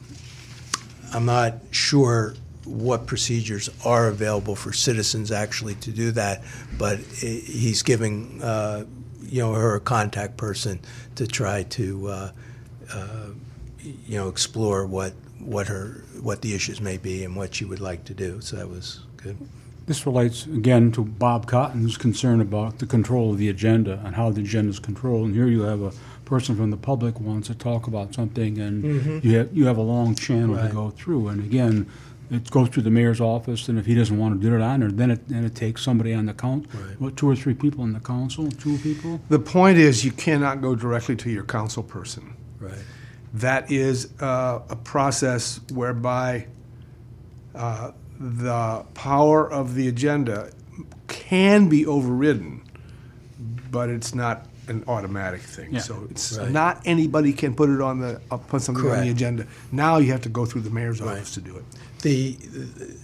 [1.13, 2.35] I'm not sure
[2.65, 6.43] what procedures are available for citizens actually to do that,
[6.77, 8.85] but he's giving, uh,
[9.29, 10.79] you know, her contact person
[11.15, 12.31] to try to, uh,
[12.93, 13.25] uh,
[13.81, 17.79] you know, explore what, what her, what the issues may be and what she would
[17.79, 18.41] like to do.
[18.41, 19.37] So that was good.
[19.85, 24.29] This relates again to Bob Cotton's concern about the control of the agenda and how
[24.29, 25.27] the agenda is controlled.
[25.27, 25.91] And here you have a
[26.25, 29.81] person from the public wants to talk about something, and you have, you have a
[29.81, 31.29] long channel to go through.
[31.29, 31.89] And again,
[32.31, 34.79] it goes through the mayor's office, and if he doesn't want to do it on
[34.81, 36.99] there, then it, then it takes somebody on the council, Right.
[37.01, 39.19] what, two or three people on the council, two people?
[39.29, 42.33] The point is, you cannot go directly to your council person.
[42.59, 42.73] Right.
[43.35, 46.47] That is uh, a process whereby
[47.55, 50.51] uh, the power of the agenda
[51.07, 52.61] can be overridden,
[53.71, 55.73] but it's not an automatic thing.
[55.73, 55.79] Yeah.
[55.79, 56.51] So it's Right.
[56.51, 59.47] not anybody can put it on the, uh, put something on the agenda.
[59.71, 61.63] Now you have to go through the mayor's office to do it.
[62.01, 62.37] The,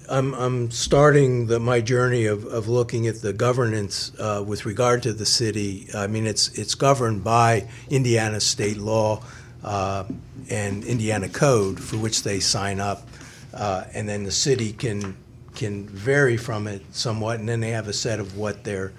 [0.09, 5.03] I'm, I'm starting the, my journey of, of looking at the governance uh, with regard
[5.03, 5.87] to the city.
[5.93, 9.21] I mean, it's, it's governed by Indiana state law
[9.65, 10.05] uh,
[10.49, 13.05] and Indiana code for which they sign up.
[13.53, 15.17] Uh, and then the city can,
[15.55, 18.93] can vary from it somewhat, and then they have a set of what they're,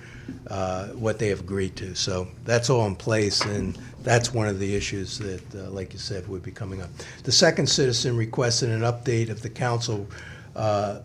[0.48, 1.94] uh, what they have agreed to.
[1.94, 5.98] So that's all in place, and that's one of the issues that, uh, like you
[5.98, 6.90] said, would be coming up.
[7.24, 10.06] The second citizen requested an update of the council
[10.54, 11.00] uh,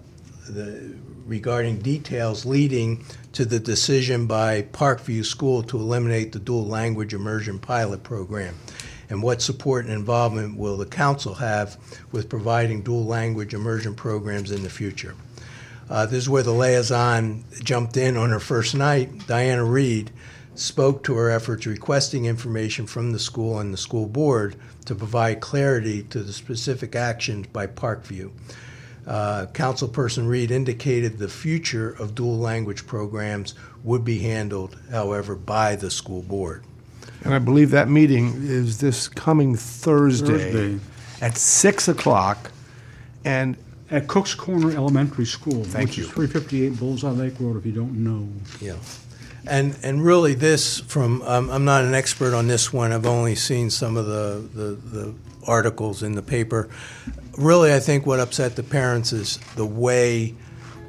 [0.47, 0.93] the-
[1.25, 7.57] regarding details leading to the decision by Parkview School to eliminate the dual language immersion
[7.57, 8.53] pilot program.
[9.09, 11.77] And what support and involvement will the council have
[12.11, 15.15] with providing dual language immersion programs in the future?
[15.89, 19.25] Uh, this is where the liaison jumped in on her first night.
[19.25, 20.11] Diana Reed
[20.55, 25.39] spoke to her efforts requesting information from the school and the school board to provide
[25.39, 28.31] clarity to the specific actions by Parkview.
[29.07, 35.75] Uh, Councilperson Reed indicated the future of dual language programs would be handled, however, by
[35.75, 36.63] the school board.
[37.23, 40.79] And I believe that meeting is this coming Thursday, Thursday.
[41.21, 42.51] at 6 o'clock.
[43.25, 43.57] And
[43.89, 45.63] At Cook's Corner Elementary School.
[45.63, 46.03] Thank Which you.
[46.05, 48.27] is 358 Bullseye Lake Road, if you don't know.
[48.59, 48.75] Yeah.
[49.47, 53.35] And, and really this from, um, I'm not an expert on this one, I've only
[53.35, 55.15] seen some of the, the, the
[55.47, 56.69] articles in the paper.
[57.37, 60.35] Really, I think what upset the parents is the way,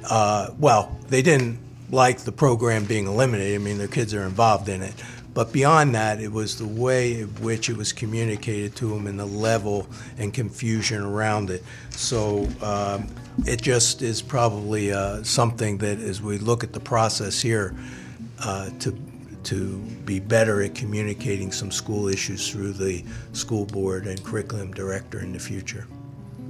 [0.08, 1.58] uh, well, they didn't
[1.90, 4.94] like the program being eliminated, I mean, their kids are involved in it.
[5.34, 9.18] But beyond that, it was the way in which it was communicated to them and
[9.18, 9.86] the level
[10.18, 11.64] and confusion around it.
[11.90, 13.08] So um,
[13.46, 17.74] it just is probably uh, something that, as we look at the process here,
[18.44, 18.96] uh, to
[19.44, 25.18] to be better at communicating some school issues through the school board and curriculum director
[25.18, 25.86] in the future.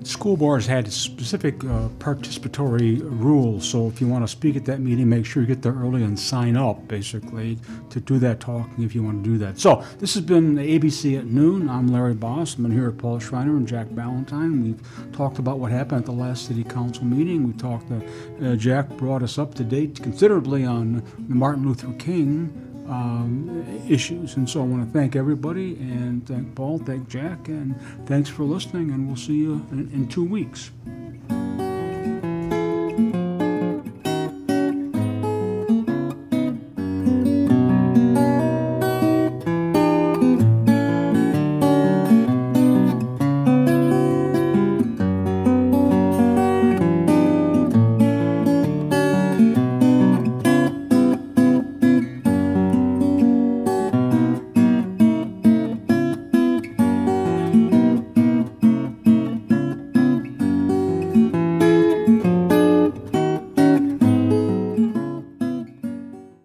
[0.04, 4.80] School boards had specific uh, participatory rules, so if you want to speak at that
[4.80, 7.58] meeting, make sure you get there early and sign up, basically,
[7.90, 9.58] to do that talking if you want to do that.
[9.58, 11.68] So, this has been ABC at noon.
[11.68, 12.56] I'm Larry Boss.
[12.56, 14.62] I'm here with Paul Schreiner and Jack Ballantyne.
[14.62, 17.46] We've talked about what happened at the last city council meeting.
[17.46, 18.00] We talked, uh,
[18.44, 24.36] uh, Jack brought us up to date considerably on Martin Luther King um, issues.
[24.36, 28.44] And so I want to thank everybody and thank Paul, thank Jack, and thanks for
[28.44, 28.90] listening.
[28.90, 30.70] And we'll see you in, in two weeks.